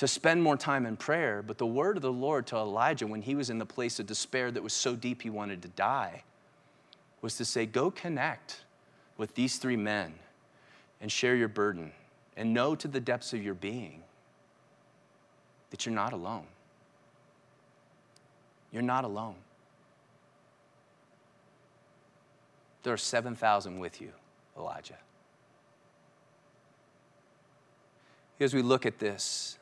to 0.00 0.08
spend 0.08 0.42
more 0.42 0.56
time 0.56 0.86
in 0.86 0.96
prayer, 0.96 1.42
but 1.46 1.58
the 1.58 1.66
word 1.66 1.94
of 1.98 2.02
the 2.02 2.10
Lord 2.10 2.46
to 2.46 2.56
Elijah 2.56 3.06
when 3.06 3.20
he 3.20 3.34
was 3.34 3.50
in 3.50 3.58
the 3.58 3.66
place 3.66 4.00
of 4.00 4.06
despair 4.06 4.50
that 4.50 4.62
was 4.62 4.72
so 4.72 4.96
deep 4.96 5.20
he 5.20 5.28
wanted 5.28 5.60
to 5.60 5.68
die 5.68 6.22
was 7.20 7.36
to 7.36 7.44
say, 7.44 7.66
Go 7.66 7.90
connect 7.90 8.62
with 9.18 9.34
these 9.34 9.58
three 9.58 9.76
men 9.76 10.14
and 11.02 11.12
share 11.12 11.36
your 11.36 11.48
burden 11.48 11.92
and 12.34 12.54
know 12.54 12.74
to 12.74 12.88
the 12.88 12.98
depths 12.98 13.34
of 13.34 13.42
your 13.42 13.52
being 13.52 14.00
that 15.68 15.84
you're 15.84 15.94
not 15.94 16.14
alone. 16.14 16.46
You're 18.72 18.80
not 18.80 19.04
alone. 19.04 19.36
There 22.84 22.94
are 22.94 22.96
7,000 22.96 23.78
with 23.78 24.00
you, 24.00 24.12
Elijah. 24.56 24.96
As 28.40 28.54
we 28.54 28.62
look 28.62 28.86
at 28.86 28.98
this, 28.98 29.58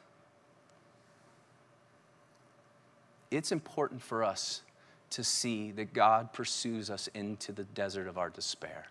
it's 3.31 3.53
important 3.53 4.03
for 4.03 4.25
us 4.25 4.63
to 5.11 5.25
see 5.25 5.71
that 5.73 5.93
God 5.93 6.33
pursues 6.33 6.91
us 6.91 7.09
into 7.09 7.53
the 7.53 7.65
desert 7.65 8.09
of 8.09 8.19
our 8.19 8.31
despair. 8.31 8.87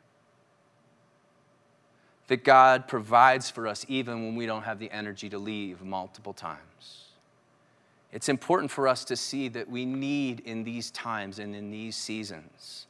That 2.27 2.43
God 2.43 2.87
provides 2.87 3.49
for 3.49 3.67
us 3.67 3.85
even 3.87 4.25
when 4.25 4.35
we 4.35 4.45
don't 4.45 4.63
have 4.63 4.79
the 4.79 4.91
energy 4.91 5.29
to 5.29 5.37
leave 5.37 5.81
multiple 5.81 6.33
times. 6.33 7.05
It's 8.11 8.29
important 8.29 8.71
for 8.71 8.87
us 8.87 9.05
to 9.05 9.15
see 9.15 9.47
that 9.49 9.69
we 9.69 9.85
need 9.85 10.41
in 10.41 10.63
these 10.63 10.91
times 10.91 11.39
and 11.39 11.55
in 11.55 11.71
these 11.71 11.95
seasons 11.95 12.87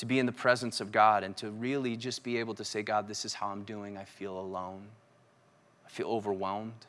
to 0.00 0.06
be 0.06 0.18
in 0.18 0.24
the 0.24 0.32
presence 0.32 0.80
of 0.80 0.90
God 0.90 1.22
and 1.24 1.36
to 1.36 1.50
really 1.50 1.94
just 1.94 2.24
be 2.24 2.38
able 2.38 2.54
to 2.54 2.64
say, 2.64 2.82
God, 2.82 3.06
this 3.06 3.26
is 3.26 3.34
how 3.34 3.48
I'm 3.48 3.64
doing. 3.64 3.98
I 3.98 4.04
feel 4.04 4.40
alone. 4.40 4.80
I 5.84 5.90
feel 5.90 6.08
overwhelmed. 6.08 6.86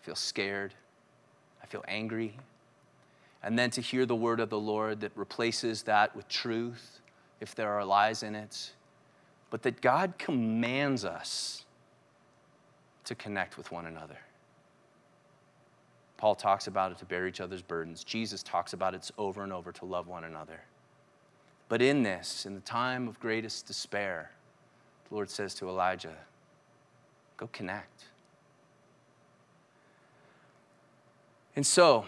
I 0.00 0.04
feel 0.04 0.16
scared. 0.16 0.74
I 1.66 1.68
feel 1.68 1.84
angry. 1.88 2.36
And 3.42 3.58
then 3.58 3.70
to 3.70 3.80
hear 3.80 4.06
the 4.06 4.14
word 4.14 4.38
of 4.38 4.50
the 4.50 4.58
Lord 4.58 5.00
that 5.00 5.10
replaces 5.16 5.82
that 5.84 6.14
with 6.14 6.28
truth, 6.28 7.00
if 7.40 7.56
there 7.56 7.72
are 7.72 7.84
lies 7.84 8.22
in 8.22 8.36
it, 8.36 8.72
but 9.50 9.62
that 9.62 9.80
God 9.80 10.14
commands 10.16 11.04
us 11.04 11.64
to 13.04 13.16
connect 13.16 13.56
with 13.56 13.72
one 13.72 13.86
another. 13.86 14.18
Paul 16.18 16.36
talks 16.36 16.68
about 16.68 16.92
it 16.92 16.98
to 16.98 17.04
bear 17.04 17.26
each 17.26 17.40
other's 17.40 17.62
burdens. 17.62 18.04
Jesus 18.04 18.44
talks 18.44 18.72
about 18.72 18.94
it 18.94 19.10
over 19.18 19.42
and 19.42 19.52
over 19.52 19.72
to 19.72 19.84
love 19.84 20.06
one 20.06 20.24
another. 20.24 20.60
But 21.68 21.82
in 21.82 22.04
this, 22.04 22.46
in 22.46 22.54
the 22.54 22.60
time 22.60 23.08
of 23.08 23.18
greatest 23.18 23.66
despair, 23.66 24.30
the 25.08 25.14
Lord 25.14 25.30
says 25.30 25.54
to 25.56 25.68
Elijah, 25.68 26.16
Go 27.36 27.48
connect. 27.52 28.04
And 31.56 31.66
so, 31.66 32.04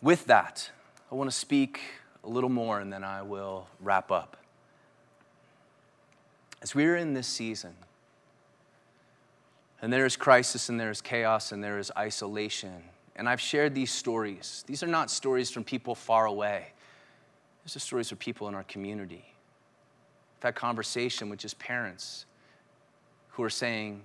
with 0.00 0.26
that, 0.26 0.70
I 1.10 1.16
want 1.16 1.28
to 1.28 1.36
speak 1.36 1.80
a 2.22 2.28
little 2.28 2.48
more 2.48 2.78
and 2.78 2.92
then 2.92 3.02
I 3.02 3.22
will 3.22 3.66
wrap 3.80 4.12
up. 4.12 4.36
As 6.62 6.72
we're 6.72 6.96
in 6.96 7.14
this 7.14 7.26
season, 7.26 7.74
and 9.82 9.92
there 9.92 10.06
is 10.06 10.16
crisis 10.16 10.68
and 10.68 10.78
there 10.78 10.92
is 10.92 11.00
chaos 11.00 11.50
and 11.50 11.62
there 11.62 11.80
is 11.80 11.90
isolation, 11.98 12.84
and 13.16 13.28
I've 13.28 13.40
shared 13.40 13.74
these 13.74 13.90
stories. 13.90 14.62
These 14.68 14.84
are 14.84 14.88
not 14.88 15.10
stories 15.10 15.50
from 15.50 15.64
people 15.64 15.96
far 15.96 16.26
away. 16.26 16.68
These 17.64 17.74
are 17.74 17.80
stories 17.80 18.12
of 18.12 18.20
people 18.20 18.46
in 18.46 18.54
our 18.54 18.62
community. 18.62 19.24
Had 20.40 20.54
conversation 20.54 21.28
with 21.28 21.40
just 21.40 21.58
parents 21.58 22.26
who 23.30 23.42
are 23.42 23.50
saying, 23.50 24.02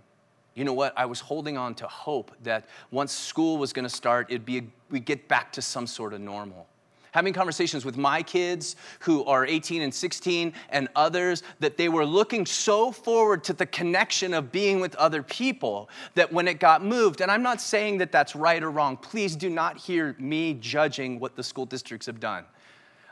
you 0.58 0.64
know 0.64 0.74
what, 0.74 0.92
I 0.98 1.06
was 1.06 1.20
holding 1.20 1.56
on 1.56 1.76
to 1.76 1.88
hope 1.88 2.32
that 2.42 2.66
once 2.90 3.14
school 3.14 3.58
was 3.58 3.72
going 3.72 3.84
to 3.84 3.90
start, 3.90 4.26
it'd 4.30 4.44
be, 4.44 4.68
we'd 4.90 5.06
get 5.06 5.28
back 5.28 5.52
to 5.54 5.62
some 5.62 5.86
sort 5.86 6.14
of 6.14 6.20
normal. 6.20 6.66
Having 7.12 7.34
conversations 7.34 7.86
with 7.86 7.96
my 7.96 8.24
kids 8.24 8.76
who 9.02 9.24
are 9.26 9.46
18 9.46 9.84
and 9.84 9.94
16 9.94 10.52
and 10.72 10.88
others, 10.96 11.44
that 11.60 11.78
they 11.78 11.90
were 11.90 12.06
looking 12.06 12.44
so 12.44 12.92
forward 12.92 13.44
to 13.44 13.54
the 13.54 13.68
connection 13.68 14.34
of 14.34 14.52
being 14.52 14.80
with 14.80 14.96
other 14.96 15.22
people 15.22 15.92
that 16.16 16.34
when 16.34 16.48
it 16.48 16.60
got 16.60 16.84
moved, 16.84 17.22
and 17.22 17.30
I'm 17.30 17.44
not 17.44 17.62
saying 17.62 18.00
that 18.00 18.12
that's 18.12 18.36
right 18.36 18.62
or 18.62 18.72
wrong, 18.72 18.98
please 18.98 19.36
do 19.36 19.52
not 19.52 19.78
hear 19.78 20.16
me 20.18 20.56
judging 20.56 21.20
what 21.20 21.36
the 21.36 21.44
school 21.44 21.68
districts 21.68 22.08
have 22.08 22.20
done. 22.20 22.46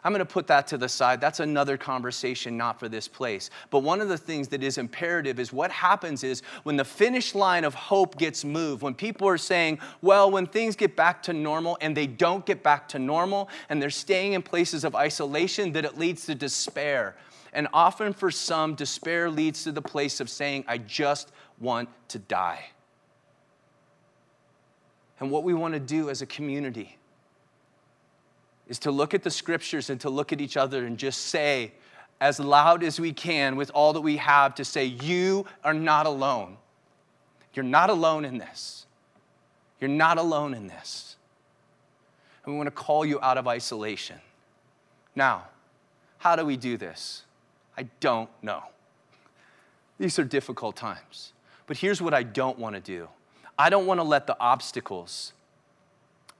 I'm 0.05 0.11
going 0.11 0.19
to 0.19 0.25
put 0.25 0.45
that 0.47 0.67
to 0.67 0.77
the 0.77 0.87
side. 0.87 1.19
That's 1.19 1.39
another 1.39 1.77
conversation, 1.77 2.55
not 2.55 2.79
for 2.79 2.87
this 2.87 3.07
place. 3.07 3.49
But 3.71 3.79
one 3.79 4.01
of 4.01 4.07
the 4.07 4.19
things 4.19 4.47
that 4.49 4.61
is 4.61 4.77
imperative 4.77 5.39
is 5.39 5.51
what 5.51 5.71
happens 5.71 6.23
is 6.23 6.43
when 6.61 6.77
the 6.77 6.85
finish 6.85 7.33
line 7.33 7.63
of 7.63 7.73
hope 7.73 8.15
gets 8.19 8.45
moved, 8.45 8.83
when 8.83 8.93
people 8.93 9.27
are 9.27 9.39
saying, 9.39 9.79
well, 10.03 10.29
when 10.29 10.45
things 10.45 10.75
get 10.75 10.95
back 10.95 11.23
to 11.23 11.33
normal 11.33 11.75
and 11.81 11.97
they 11.97 12.05
don't 12.05 12.45
get 12.45 12.61
back 12.61 12.87
to 12.89 12.99
normal 12.99 13.49
and 13.67 13.81
they're 13.81 13.89
staying 13.89 14.33
in 14.33 14.43
places 14.43 14.83
of 14.83 14.93
isolation, 14.93 15.71
that 15.71 15.85
it 15.85 15.97
leads 15.97 16.27
to 16.27 16.35
despair. 16.35 17.15
And 17.51 17.67
often 17.73 18.13
for 18.13 18.29
some, 18.29 18.75
despair 18.75 19.31
leads 19.31 19.63
to 19.63 19.71
the 19.71 19.81
place 19.81 20.19
of 20.19 20.29
saying, 20.29 20.65
I 20.67 20.77
just 20.77 21.31
want 21.59 21.89
to 22.09 22.19
die. 22.19 22.63
And 25.19 25.31
what 25.31 25.43
we 25.43 25.55
want 25.55 25.73
to 25.73 25.79
do 25.79 26.11
as 26.11 26.21
a 26.21 26.27
community 26.27 26.99
is 28.67 28.79
to 28.79 28.91
look 28.91 29.13
at 29.13 29.23
the 29.23 29.29
scriptures 29.29 29.89
and 29.89 29.99
to 30.01 30.09
look 30.09 30.33
at 30.33 30.41
each 30.41 30.57
other 30.57 30.85
and 30.85 30.97
just 30.97 31.27
say, 31.27 31.71
as 32.19 32.39
loud 32.39 32.83
as 32.83 32.99
we 32.99 33.11
can, 33.11 33.55
with 33.55 33.69
all 33.73 33.93
that 33.93 34.01
we 34.01 34.17
have, 34.17 34.55
to 34.55 34.65
say, 34.65 34.85
You 34.85 35.45
are 35.63 35.73
not 35.73 36.05
alone. 36.05 36.57
You're 37.53 37.63
not 37.63 37.89
alone 37.89 38.25
in 38.25 38.37
this. 38.37 38.85
You're 39.79 39.89
not 39.89 40.17
alone 40.17 40.53
in 40.53 40.67
this. 40.67 41.15
And 42.43 42.53
we 42.53 42.57
want 42.57 42.67
to 42.67 42.71
call 42.71 43.05
you 43.05 43.19
out 43.21 43.37
of 43.37 43.47
isolation. 43.47 44.17
Now, 45.15 45.45
how 46.17 46.35
do 46.35 46.45
we 46.45 46.57
do 46.57 46.77
this? 46.77 47.23
I 47.77 47.83
don't 47.99 48.29
know. 48.41 48.63
These 49.99 50.19
are 50.19 50.23
difficult 50.23 50.75
times. 50.75 51.33
But 51.67 51.77
here's 51.77 52.01
what 52.01 52.13
I 52.13 52.23
don't 52.23 52.59
want 52.59 52.75
to 52.75 52.81
do 52.81 53.07
I 53.57 53.69
don't 53.69 53.85
want 53.85 53.99
to 53.99 54.03
let 54.03 54.27
the 54.27 54.37
obstacles 54.39 55.33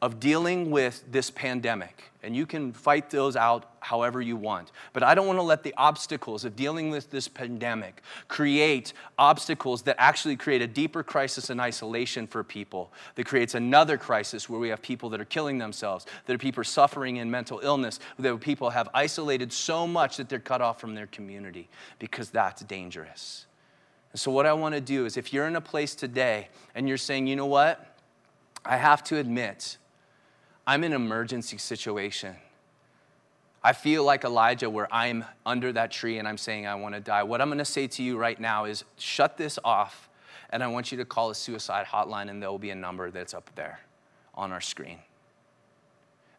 of 0.06 0.20
dealing 0.20 0.70
with 0.70 1.04
this 1.12 1.32
pandemic, 1.32 2.12
and 2.22 2.36
you 2.36 2.46
can 2.46 2.72
fight 2.72 3.10
those 3.10 3.36
out 3.36 3.72
however 3.80 4.22
you 4.22 4.36
want. 4.36 4.72
But 4.94 5.02
I 5.02 5.16
don't 5.16 5.26
want 5.26 5.40
to 5.40 5.44
let 5.44 5.64
the 5.64 5.74
obstacles 5.78 6.46
of 6.46 6.56
dealing 6.56 6.92
with 6.92 7.10
this 7.10 7.28
pandemic 7.28 8.04
create 8.28 8.94
obstacles 9.18 9.82
that 9.82 9.96
actually 9.98 10.36
create 10.36 10.62
a 10.62 10.68
deeper 10.68 11.02
crisis 11.02 11.50
and 11.50 11.60
isolation 11.60 12.28
for 12.28 12.44
people, 12.44 12.94
that 13.16 13.26
creates 13.26 13.56
another 13.56 13.98
crisis 13.98 14.48
where 14.48 14.60
we 14.60 14.70
have 14.70 14.80
people 14.84 15.10
that 15.10 15.20
are 15.20 15.26
killing 15.26 15.58
themselves, 15.58 16.06
that 16.28 16.36
are 16.36 16.38
people 16.38 16.64
suffering 16.64 17.18
in 17.18 17.32
mental 17.32 17.60
illness, 17.64 18.00
that 18.20 18.40
people 18.42 18.70
have 18.70 18.88
isolated 18.94 19.52
so 19.52 19.88
much 19.88 20.18
that 20.18 20.30
they're 20.30 20.38
cut 20.38 20.62
off 20.62 20.80
from 20.80 20.94
their 20.94 21.08
community, 21.08 21.68
because 21.98 22.30
that's 22.30 22.62
dangerous. 22.62 23.48
And 24.12 24.20
so, 24.20 24.30
what 24.30 24.46
I 24.46 24.54
want 24.54 24.76
to 24.76 24.82
do 24.82 25.08
is 25.08 25.18
if 25.18 25.34
you're 25.34 25.48
in 25.48 25.56
a 25.56 25.62
place 25.62 25.96
today 25.96 26.50
and 26.76 26.88
you're 26.88 26.96
saying, 26.96 27.26
you 27.26 27.36
know 27.36 27.48
what? 27.48 27.96
I 28.64 28.78
have 28.78 29.04
to 29.06 29.18
admit, 29.18 29.78
I'm 30.68 30.84
in 30.84 30.94
an 30.94 31.02
emergency 31.02 31.58
situation. 31.58 32.36
I 33.64 33.74
feel 33.74 34.04
like 34.04 34.24
Elijah, 34.24 34.70
where 34.70 34.88
I'm 34.94 35.26
under 35.46 35.72
that 35.74 35.92
tree 35.92 36.18
and 36.18 36.28
I'm 36.28 36.38
saying, 36.38 36.68
I 36.68 36.76
want 36.76 36.96
to 36.96 37.02
die. 37.02 37.24
What 37.24 37.42
I'm 37.42 37.50
going 37.50 37.58
to 37.58 37.66
say 37.66 37.88
to 37.88 38.04
you 38.04 38.18
right 38.18 38.40
now 38.40 38.66
is 38.66 38.84
shut 38.98 39.38
this 39.38 39.58
off, 39.64 40.10
and 40.52 40.64
I 40.64 40.68
want 40.68 40.92
you 40.92 40.98
to 41.00 41.06
call 41.06 41.32
a 41.32 41.36
suicide 41.36 41.86
hotline, 41.88 42.30
and 42.30 42.42
there 42.42 42.50
will 42.50 42.60
be 42.60 42.70
a 42.70 42.76
number 42.76 43.10
that's 43.12 43.34
up 43.34 43.50
there 43.56 43.80
on 44.36 44.52
our 44.52 44.62
screen. 44.62 45.00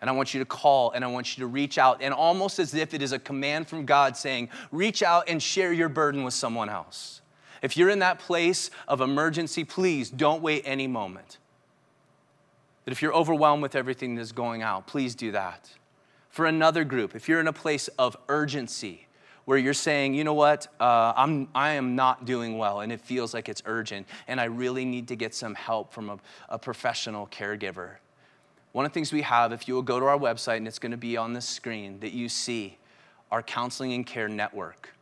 And 0.01 0.11
I 0.11 0.12
want 0.12 0.35
you 0.35 0.41
to 0.41 0.47
call 0.47 0.91
and 0.91 1.05
I 1.05 1.09
want 1.09 1.37
you 1.37 1.43
to 1.43 1.47
reach 1.47 1.79
out, 1.79 2.03
and 2.03 2.12
almost 2.12 2.59
as 2.59 2.75
if 2.75 2.95
it 2.95 3.03
is 3.03 3.12
a 3.12 3.19
command 3.19 3.67
from 3.67 3.87
God 3.87 4.17
saying, 4.17 4.49
reach 4.71 5.03
out 5.03 5.29
and 5.29 5.43
share 5.43 5.73
your 5.73 5.89
burden 5.89 6.23
with 6.23 6.35
someone 6.35 6.69
else. 6.69 7.23
If 7.62 7.77
you're 7.77 7.91
in 7.91 8.01
that 8.01 8.19
place 8.19 8.71
of 8.87 9.01
emergency, 9.01 9.65
please 9.65 10.11
don't 10.11 10.43
wait 10.43 10.62
any 10.65 10.87
moment. 10.87 11.39
That 12.87 12.92
if 12.92 13.03
you're 13.03 13.14
overwhelmed 13.14 13.62
with 13.62 13.77
everything 13.77 14.14
that's 14.14 14.33
going 14.33 14.62
out, 14.62 14.87
please 14.87 15.14
do 15.14 15.33
that. 15.33 15.68
For 16.31 16.46
another 16.46 16.85
group, 16.85 17.14
if 17.14 17.29
you're 17.29 17.40
in 17.40 17.49
a 17.49 17.53
place 17.53 17.88
of 17.99 18.16
urgency, 18.29 19.07
where 19.44 19.59
you're 19.59 19.75
saying, 19.75 20.14
you 20.14 20.25
know 20.25 20.35
what, 20.35 20.66
uh, 20.81 21.12
I'm, 21.16 21.49
I 21.55 21.72
am 21.72 21.94
not 21.94 22.25
doing 22.25 22.59
well 22.59 22.81
and 22.81 22.92
it 22.92 23.01
feels 23.01 23.33
like 23.33 23.49
it's 23.49 23.62
urgent 23.64 24.07
and 24.27 24.40
I 24.40 24.44
really 24.44 24.85
need 24.85 25.09
to 25.09 25.16
get 25.16 25.35
some 25.35 25.55
help 25.55 25.92
from 25.92 26.11
a, 26.11 26.18
a 26.49 26.59
professional 26.59 27.29
caregiver. 27.29 27.90
One 28.72 28.85
of 28.85 28.90
the 28.90 28.94
things 28.94 29.12
we 29.12 29.22
have, 29.22 29.53
if 29.53 29.68
you 29.68 29.75
will 29.75 29.83
go 29.83 30.01
to 30.01 30.07
our 30.07 30.18
website 30.18 30.57
and 30.57 30.66
it's 30.66 30.81
going 30.81 30.90
to 30.90 30.99
be 30.99 31.16
on 31.16 31.33
the 31.33 31.40
screen 31.40 32.01
that 32.01 32.12
you 32.12 32.29
see, 32.29 32.77
our 33.31 33.42
counseling 33.42 33.92
and 33.92 34.05
care 34.05 34.29
network 34.29 34.96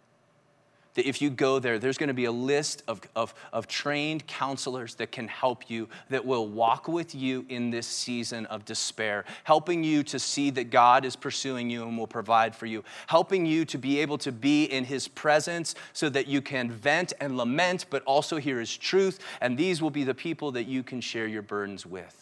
that 0.95 1.09
if 1.09 1.21
you 1.21 1.29
go 1.29 1.59
there, 1.59 1.79
there's 1.79 1.99
going 1.99 2.09
to 2.09 2.15
be 2.15 2.25
a 2.25 2.33
list 2.33 2.83
of, 2.87 3.01
of, 3.17 3.35
of, 3.53 3.67
trained 3.67 4.27
counselors 4.27 4.95
that 4.95 5.11
can 5.11 5.27
help 5.27 5.69
you, 5.69 5.89
that 6.09 6.25
will 6.25 6.47
walk 6.47 6.87
with 6.87 7.15
you 7.15 7.45
in 7.49 7.71
this 7.71 7.87
season 7.87 8.47
of 8.47 8.65
despair, 8.65 9.25
helping 9.43 9.83
you 9.83 10.03
to 10.05 10.19
see 10.19 10.51
that 10.51 10.71
God 10.71 11.05
is 11.05 11.17
pursuing 11.17 11.69
you 11.69 11.83
and 11.87 11.99
will 11.99 12.07
provide 12.07 12.55
for 12.55 12.67
you, 12.67 12.85
helping 13.09 13.45
you 13.45 13.65
to 13.67 13.79
be 13.79 14.01
able 14.01 14.19
to 14.19 14.31
be 14.31 14.65
in 14.65 14.85
His 14.85 15.09
presence 15.09 15.75
so 15.93 16.09
that 16.11 16.29
you 16.29 16.41
can 16.41 16.71
vent 16.71 17.13
and 17.21 17.37
lament, 17.37 17.87
but 17.91 18.03
also 18.05 18.37
hear 18.37 18.61
His 18.61 18.77
truth. 18.77 19.19
And 19.41 19.59
these 19.59 19.83
will 19.83 19.91
be 19.91 20.05
the 20.05 20.15
people 20.15 20.53
that 20.53 20.65
you 20.65 20.83
can 20.83 21.01
share 21.01 21.27
your 21.27 21.43
burdens 21.43 21.85
with. 21.85 22.21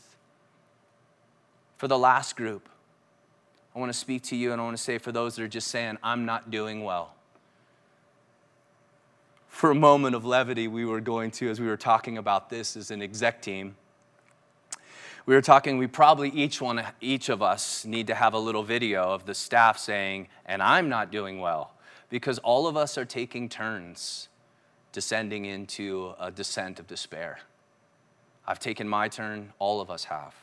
For 1.77 1.89
the 1.89 1.99
last 1.99 2.37
group, 2.37 2.69
I 3.75 3.79
want 3.79 3.93
to 3.93 3.99
speak 3.99 4.23
to 4.25 4.37
you 4.37 4.53
and 4.53 4.61
I 4.61 4.65
want 4.65 4.77
to 4.77 4.83
say 4.83 4.99
for 4.99 5.13
those 5.13 5.37
that 5.37 5.43
are 5.43 5.49
just 5.49 5.69
saying, 5.69 5.99
I'm 6.03 6.25
not 6.25 6.51
doing 6.51 6.85
well 6.85 7.15
for 9.63 9.71
a 9.71 9.75
moment 9.77 10.17
of 10.17 10.25
levity, 10.25 10.67
we 10.67 10.85
were 10.85 11.01
going 11.01 11.31
to, 11.31 11.49
as 11.49 11.61
we 11.61 11.69
were 11.69 11.77
talking 11.77 12.19
about 12.19 12.51
this 12.51 12.77
as 12.77 12.91
an 12.91 13.01
exec 13.01 13.41
team, 13.41 13.77
we 15.25 15.37
were 15.37 15.41
talking, 15.41 15.79
we 15.79 15.87
probably 15.87 16.31
each 16.31 16.61
one, 16.61 16.83
each 17.01 17.29
of 17.29 17.43
us 17.43 17.85
need 17.85 18.09
to 18.09 18.15
have 18.17 18.35
a 18.35 18.39
little 18.41 18.65
video 18.65 19.05
of 19.05 19.25
the 19.25 19.37
staff 19.37 19.79
saying, 19.79 20.27
and 20.47 20.61
I'm 20.61 20.89
not 20.89 21.13
doing 21.13 21.39
well, 21.39 21.75
because 22.11 22.41
all 22.41 22.67
of 22.67 22.77
us 22.77 22.99
are 22.99 23.05
taking 23.05 23.49
turns 23.49 24.29
descending 24.91 25.45
into 25.45 26.15
a 26.19 26.33
descent 26.33 26.81
of 26.81 26.89
despair. 26.89 27.39
I've 28.45 28.59
taken 28.59 28.89
my 28.89 29.07
turn, 29.07 29.53
all 29.61 29.81
of 29.81 29.93
us 29.93 30.03
have. 30.03 30.35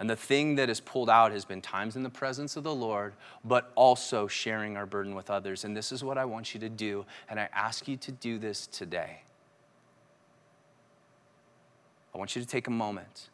And 0.00 0.08
the 0.08 0.16
thing 0.16 0.54
that 0.54 0.68
has 0.70 0.80
pulled 0.80 1.10
out 1.10 1.30
has 1.30 1.44
been 1.44 1.60
times 1.60 1.94
in 1.94 2.02
the 2.02 2.10
presence 2.10 2.56
of 2.56 2.64
the 2.64 2.74
Lord, 2.74 3.12
but 3.44 3.70
also 3.74 4.26
sharing 4.26 4.78
our 4.78 4.86
burden 4.86 5.14
with 5.14 5.28
others. 5.28 5.62
And 5.62 5.76
this 5.76 5.92
is 5.92 6.02
what 6.02 6.16
I 6.16 6.24
want 6.24 6.54
you 6.54 6.60
to 6.60 6.70
do. 6.70 7.04
And 7.28 7.38
I 7.38 7.50
ask 7.52 7.86
you 7.86 7.98
to 7.98 8.10
do 8.10 8.38
this 8.38 8.66
today. 8.66 9.20
I 12.14 12.18
want 12.18 12.34
you 12.34 12.40
to 12.40 12.48
take 12.48 12.66
a 12.66 12.70
moment. 12.70 13.28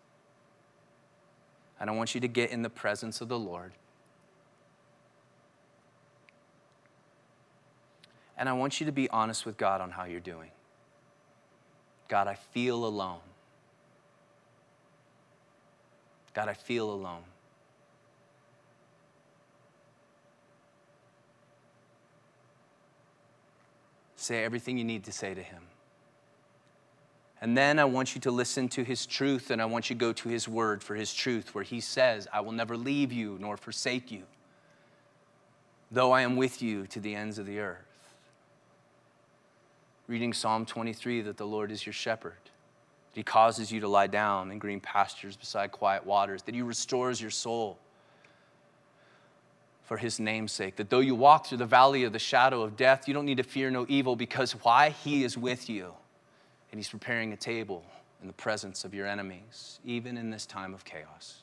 And 1.79 1.89
I 1.89 1.93
want 1.93 2.17
you 2.17 2.21
to 2.21 2.29
get 2.29 2.51
in 2.51 2.63
the 2.63 2.71
presence 2.71 3.21
of 3.21 3.29
the 3.29 3.39
Lord. 3.39 3.71
And 8.37 8.49
I 8.49 8.53
want 8.55 8.81
you 8.81 8.87
to 8.87 8.93
be 8.93 9.09
honest 9.11 9.47
with 9.47 9.57
God 9.57 9.81
on 9.81 9.93
how 9.93 10.05
you're 10.05 10.19
doing. 10.19 10.51
God, 12.09 12.27
I 12.27 12.35
feel 12.35 12.85
alone. 12.85 13.21
God, 16.37 16.51
I 16.51 16.53
feel 16.53 16.91
alone. 16.93 17.23
Say 24.17 24.45
everything 24.45 24.77
you 24.77 24.85
need 24.85 25.05
to 25.05 25.13
say 25.13 25.33
to 25.33 25.43
Him. 25.43 25.63
And 27.41 27.57
then 27.57 27.79
I 27.79 27.87
want 27.87 28.15
you 28.15 28.21
to 28.21 28.31
listen 28.31 28.69
to 28.69 28.85
His 28.85 29.07
truth 29.07 29.51
and 29.51 29.63
I 29.63 29.65
want 29.65 29.89
you 29.89 29.97
to 29.97 30.01
go 30.01 30.13
to 30.13 30.29
His 30.29 30.47
word 30.47 30.83
for 30.83 30.95
His 30.95 31.15
truth, 31.15 31.55
where 31.55 31.65
He 31.65 31.81
says, 31.81 32.29
I 32.31 32.43
will 32.43 32.53
never 32.53 32.77
leave 32.77 33.15
you 33.15 33.39
nor 33.41 33.57
forsake 33.57 34.11
you, 34.11 34.25
though 35.91 36.13
I 36.13 36.21
am 36.21 36.37
with 36.37 36.61
you 36.61 36.87
to 36.89 37.01
the 37.01 37.15
ends 37.15 37.39
of 37.39 37.47
the 37.47 37.61
earth 37.61 37.87
reading 40.09 40.33
Psalm 40.33 40.65
23 40.65 41.23
that 41.23 41.37
the 41.37 41.47
Lord 41.47 41.73
is 41.73 41.85
your 41.85 41.93
shepherd. 41.93 42.35
That 43.17 43.21
he 43.21 43.25
causes 43.25 43.73
you 43.73 43.81
to 43.81 43.89
lie 43.89 44.09
down 44.09 44.51
in 44.51 44.59
green 44.59 44.79
pastures 44.79 45.39
beside 45.39 45.73
quiet 45.73 46.05
waters, 46.05 46.43
that 46.43 46.55
he 46.55 46.61
restores 46.61 47.19
your 47.19 47.31
soul 47.31 47.79
for 49.85 49.97
his 49.97 50.21
name's 50.21 50.53
sake. 50.53 50.77
That 50.77 50.91
though 50.91 51.01
you 51.01 51.15
walk 51.15 51.47
through 51.47 51.57
the 51.57 51.65
valley 51.65 52.05
of 52.05 52.13
the 52.13 52.19
shadow 52.19 52.61
of 52.61 52.77
death, 52.77 53.09
you 53.09 53.15
don't 53.15 53.25
need 53.25 53.39
to 53.39 53.43
fear 53.43 53.71
no 53.71 53.87
evil 53.89 54.17
because 54.17 54.53
why? 54.53 54.91
He 54.91 55.25
is 55.25 55.39
with 55.39 55.71
you. 55.71 55.95
And 56.71 56.79
he's 56.79 56.91
preparing 56.91 57.33
a 57.33 57.39
table 57.39 57.87
in 58.21 58.27
the 58.27 58.35
presence 58.35 58.85
of 58.85 58.93
your 58.93 59.07
enemies, 59.07 59.81
even 59.83 60.19
in 60.19 60.29
this 60.29 60.45
time 60.45 60.75
of 60.75 60.85
chaos. 60.85 61.43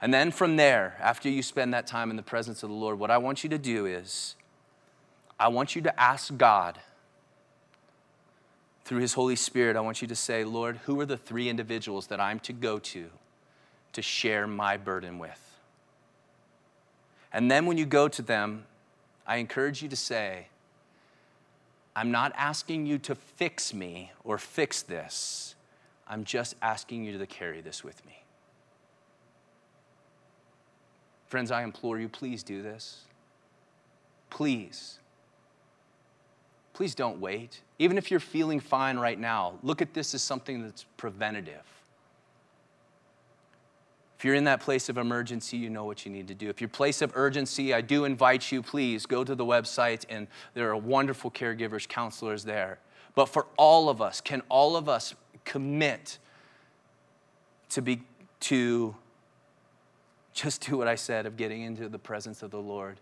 And 0.00 0.12
then 0.12 0.32
from 0.32 0.56
there, 0.56 0.96
after 0.98 1.28
you 1.28 1.44
spend 1.44 1.74
that 1.74 1.86
time 1.86 2.10
in 2.10 2.16
the 2.16 2.24
presence 2.24 2.64
of 2.64 2.70
the 2.70 2.74
Lord, 2.74 2.98
what 2.98 3.12
I 3.12 3.18
want 3.18 3.44
you 3.44 3.50
to 3.50 3.58
do 3.58 3.86
is 3.86 4.34
I 5.38 5.46
want 5.46 5.76
you 5.76 5.82
to 5.82 6.00
ask 6.00 6.36
God 6.36 6.80
through 8.84 9.00
His 9.00 9.14
Holy 9.14 9.36
Spirit, 9.36 9.76
I 9.76 9.80
want 9.80 10.02
you 10.02 10.08
to 10.08 10.16
say, 10.16 10.44
Lord, 10.44 10.78
who 10.84 11.00
are 11.00 11.06
the 11.06 11.16
three 11.16 11.48
individuals 11.48 12.08
that 12.08 12.20
I'm 12.20 12.40
to 12.40 12.52
go 12.52 12.78
to 12.78 13.10
to 13.92 14.02
share 14.02 14.46
my 14.46 14.76
burden 14.76 15.18
with? 15.18 15.38
And 17.32 17.50
then 17.50 17.66
when 17.66 17.78
you 17.78 17.86
go 17.86 18.08
to 18.08 18.22
them, 18.22 18.64
I 19.26 19.36
encourage 19.36 19.82
you 19.82 19.88
to 19.88 19.96
say, 19.96 20.48
I'm 21.94 22.10
not 22.10 22.32
asking 22.36 22.86
you 22.86 22.98
to 22.98 23.14
fix 23.14 23.72
me 23.72 24.12
or 24.24 24.38
fix 24.38 24.82
this. 24.82 25.54
I'm 26.08 26.24
just 26.24 26.56
asking 26.60 27.04
you 27.04 27.16
to 27.16 27.26
carry 27.26 27.60
this 27.60 27.84
with 27.84 28.04
me. 28.04 28.22
Friends, 31.28 31.50
I 31.50 31.62
implore 31.62 31.98
you, 31.98 32.08
please 32.08 32.42
do 32.42 32.62
this. 32.62 33.02
Please. 34.28 34.98
Please 36.82 36.96
don't 36.96 37.20
wait. 37.20 37.60
Even 37.78 37.96
if 37.96 38.10
you're 38.10 38.18
feeling 38.18 38.58
fine 38.58 38.98
right 38.98 39.16
now, 39.16 39.54
look 39.62 39.80
at 39.80 39.94
this 39.94 40.14
as 40.14 40.20
something 40.20 40.64
that's 40.64 40.84
preventative. 40.96 41.62
If 44.18 44.24
you're 44.24 44.34
in 44.34 44.42
that 44.46 44.58
place 44.58 44.88
of 44.88 44.98
emergency, 44.98 45.56
you 45.56 45.70
know 45.70 45.84
what 45.84 46.04
you 46.04 46.10
need 46.10 46.26
to 46.26 46.34
do. 46.34 46.48
If 46.48 46.60
your 46.60 46.66
place 46.66 47.00
of 47.00 47.12
urgency, 47.14 47.72
I 47.72 47.82
do 47.82 48.04
invite 48.04 48.50
you, 48.50 48.62
please 48.62 49.06
go 49.06 49.22
to 49.22 49.36
the 49.36 49.44
website, 49.44 50.04
and 50.08 50.26
there 50.54 50.70
are 50.70 50.76
wonderful 50.76 51.30
caregivers, 51.30 51.86
counselors 51.86 52.42
there. 52.42 52.80
But 53.14 53.26
for 53.26 53.46
all 53.56 53.88
of 53.88 54.02
us, 54.02 54.20
can 54.20 54.42
all 54.48 54.74
of 54.74 54.88
us 54.88 55.14
commit 55.44 56.18
to 57.68 57.80
be 57.80 58.02
to 58.40 58.96
just 60.32 60.66
do 60.66 60.78
what 60.78 60.88
I 60.88 60.96
said 60.96 61.26
of 61.26 61.36
getting 61.36 61.62
into 61.62 61.88
the 61.88 62.00
presence 62.00 62.42
of 62.42 62.50
the 62.50 62.60
Lord? 62.60 62.98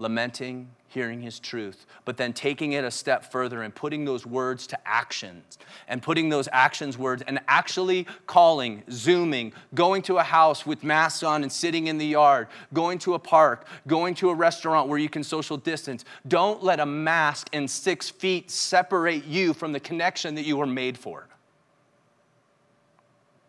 Lamenting, 0.00 0.70
hearing 0.88 1.20
his 1.20 1.38
truth, 1.38 1.86
but 2.04 2.16
then 2.16 2.32
taking 2.32 2.72
it 2.72 2.82
a 2.82 2.90
step 2.90 3.30
further 3.30 3.62
and 3.62 3.72
putting 3.72 4.04
those 4.04 4.26
words 4.26 4.66
to 4.66 4.78
actions 4.84 5.58
and 5.86 6.02
putting 6.02 6.28
those 6.28 6.48
actions 6.52 6.98
words 6.98 7.22
and 7.28 7.38
actually 7.46 8.06
calling, 8.26 8.82
zooming, 8.90 9.52
going 9.74 10.02
to 10.02 10.18
a 10.18 10.22
house 10.22 10.66
with 10.66 10.82
masks 10.82 11.22
on 11.22 11.42
and 11.42 11.52
sitting 11.52 11.86
in 11.86 11.96
the 11.98 12.06
yard, 12.06 12.48
going 12.72 12.98
to 12.98 13.14
a 13.14 13.18
park, 13.18 13.66
going 13.86 14.14
to 14.14 14.30
a 14.30 14.34
restaurant 14.34 14.88
where 14.88 14.98
you 14.98 15.08
can 15.08 15.22
social 15.22 15.56
distance. 15.56 16.04
Don't 16.26 16.64
let 16.64 16.80
a 16.80 16.86
mask 16.86 17.48
and 17.52 17.70
six 17.70 18.10
feet 18.10 18.50
separate 18.50 19.24
you 19.26 19.54
from 19.54 19.72
the 19.72 19.80
connection 19.80 20.34
that 20.34 20.44
you 20.44 20.56
were 20.56 20.66
made 20.66 20.98
for. 20.98 21.28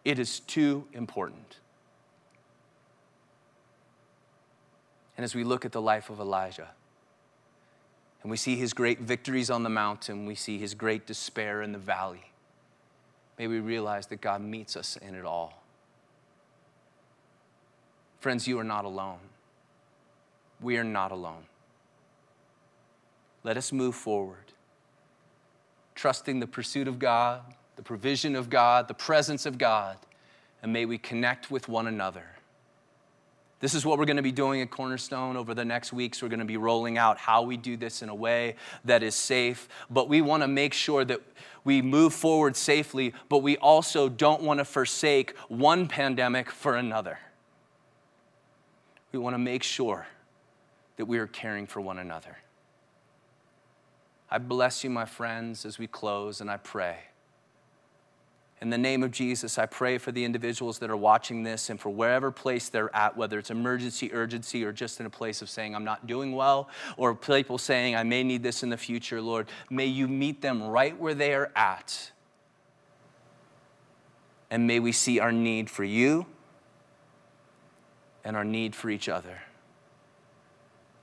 It 0.03 0.19
is 0.19 0.41
too 0.41 0.85
important. 0.93 1.60
And 5.21 5.23
as 5.23 5.35
we 5.35 5.43
look 5.43 5.65
at 5.65 5.71
the 5.71 5.79
life 5.79 6.09
of 6.09 6.19
Elijah, 6.19 6.69
and 8.23 8.31
we 8.31 8.37
see 8.37 8.55
his 8.55 8.73
great 8.73 9.01
victories 9.01 9.51
on 9.51 9.61
the 9.61 9.69
mountain, 9.69 10.25
we 10.25 10.33
see 10.33 10.57
his 10.57 10.73
great 10.73 11.05
despair 11.05 11.61
in 11.61 11.73
the 11.73 11.77
valley, 11.77 12.31
may 13.37 13.45
we 13.45 13.59
realize 13.59 14.07
that 14.07 14.19
God 14.19 14.41
meets 14.41 14.75
us 14.75 14.97
in 14.97 15.13
it 15.13 15.23
all. 15.23 15.61
Friends, 18.19 18.47
you 18.47 18.57
are 18.57 18.63
not 18.63 18.83
alone. 18.83 19.19
We 20.59 20.77
are 20.77 20.83
not 20.83 21.11
alone. 21.11 21.43
Let 23.43 23.57
us 23.57 23.71
move 23.71 23.93
forward, 23.93 24.53
trusting 25.93 26.39
the 26.39 26.47
pursuit 26.47 26.87
of 26.87 26.97
God, 26.97 27.41
the 27.75 27.83
provision 27.83 28.35
of 28.35 28.49
God, 28.49 28.87
the 28.87 28.95
presence 28.95 29.45
of 29.45 29.59
God, 29.59 29.99
and 30.63 30.73
may 30.73 30.87
we 30.87 30.97
connect 30.97 31.51
with 31.51 31.69
one 31.69 31.85
another 31.85 32.25
this 33.61 33.75
is 33.75 33.85
what 33.85 33.97
we're 33.97 34.05
going 34.05 34.17
to 34.17 34.23
be 34.23 34.31
doing 34.31 34.61
at 34.61 34.71
Cornerstone 34.71 35.37
over 35.37 35.53
the 35.53 35.63
next 35.63 35.93
weeks. 35.93 36.21
We're 36.21 36.29
going 36.29 36.39
to 36.39 36.45
be 36.45 36.57
rolling 36.57 36.97
out 36.97 37.17
how 37.17 37.43
we 37.43 37.57
do 37.57 37.77
this 37.77 38.01
in 38.01 38.09
a 38.09 38.15
way 38.15 38.55
that 38.85 39.03
is 39.03 39.15
safe, 39.15 39.69
but 39.89 40.09
we 40.09 40.21
want 40.21 40.43
to 40.43 40.47
make 40.47 40.73
sure 40.73 41.05
that 41.05 41.21
we 41.63 41.81
move 41.81 42.13
forward 42.13 42.55
safely, 42.55 43.13
but 43.29 43.39
we 43.39 43.57
also 43.57 44.09
don't 44.09 44.41
want 44.41 44.59
to 44.59 44.65
forsake 44.65 45.37
one 45.47 45.87
pandemic 45.87 46.49
for 46.49 46.75
another. 46.75 47.19
We 49.11 49.19
want 49.19 49.35
to 49.35 49.39
make 49.39 49.61
sure 49.61 50.07
that 50.97 51.05
we 51.05 51.19
are 51.19 51.27
caring 51.27 51.67
for 51.67 51.81
one 51.81 51.99
another. 51.99 52.37
I 54.29 54.39
bless 54.39 54.83
you, 54.83 54.89
my 54.89 55.05
friends, 55.05 55.65
as 55.65 55.77
we 55.77 55.85
close, 55.85 56.41
and 56.41 56.49
I 56.49 56.57
pray 56.57 56.97
in 58.61 58.69
the 58.69 58.77
name 58.77 59.01
of 59.01 59.09
Jesus, 59.09 59.57
I 59.57 59.65
pray 59.65 59.97
for 59.97 60.11
the 60.11 60.23
individuals 60.23 60.77
that 60.79 60.91
are 60.91 60.97
watching 60.97 61.41
this 61.41 61.71
and 61.71 61.79
for 61.79 61.89
wherever 61.89 62.29
place 62.29 62.69
they're 62.69 62.95
at, 62.95 63.17
whether 63.17 63.39
it's 63.39 63.49
emergency, 63.49 64.13
urgency, 64.13 64.63
or 64.63 64.71
just 64.71 64.99
in 64.99 65.07
a 65.07 65.09
place 65.09 65.41
of 65.41 65.49
saying, 65.49 65.75
I'm 65.75 65.83
not 65.83 66.05
doing 66.05 66.33
well, 66.33 66.69
or 66.95 67.15
people 67.15 67.57
saying, 67.57 67.95
I 67.95 68.03
may 68.03 68.23
need 68.23 68.43
this 68.43 68.61
in 68.61 68.69
the 68.69 68.77
future, 68.77 69.19
Lord. 69.19 69.49
May 69.71 69.87
you 69.87 70.07
meet 70.07 70.41
them 70.41 70.61
right 70.61 70.97
where 70.99 71.15
they 71.15 71.33
are 71.33 71.51
at. 71.55 72.11
And 74.51 74.67
may 74.67 74.79
we 74.79 74.91
see 74.91 75.19
our 75.19 75.31
need 75.31 75.67
for 75.67 75.83
you 75.83 76.27
and 78.23 78.35
our 78.37 78.45
need 78.45 78.75
for 78.75 78.91
each 78.91 79.09
other. 79.09 79.41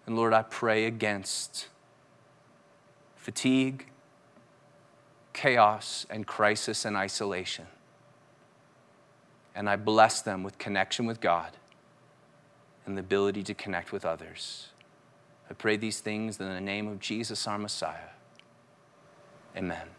And 0.07 0.15
Lord, 0.15 0.33
I 0.33 0.43
pray 0.43 0.85
against 0.85 1.67
fatigue 3.17 3.87
chaos 5.39 6.05
and 6.11 6.27
crisis 6.27 6.85
and 6.85 6.97
isolation. 6.97 7.67
And 9.55 9.71
I 9.71 9.77
bless 9.77 10.21
them 10.21 10.43
with 10.43 10.59
connection 10.59 11.07
with 11.07 11.21
God 11.21 11.57
and 12.85 12.97
the 12.97 13.01
ability 13.01 13.45
to 13.45 13.55
connect 13.55 13.93
with 13.93 14.05
others. 14.05 14.71
I 15.49 15.55
pray 15.55 15.77
these 15.77 16.01
things 16.01 16.41
in 16.41 16.49
the 16.49 16.61
name 16.61 16.89
of 16.89 16.99
Jesus, 16.99 17.47
our 17.47 17.57
Messiah. 17.57 18.11
Amen. 19.57 19.98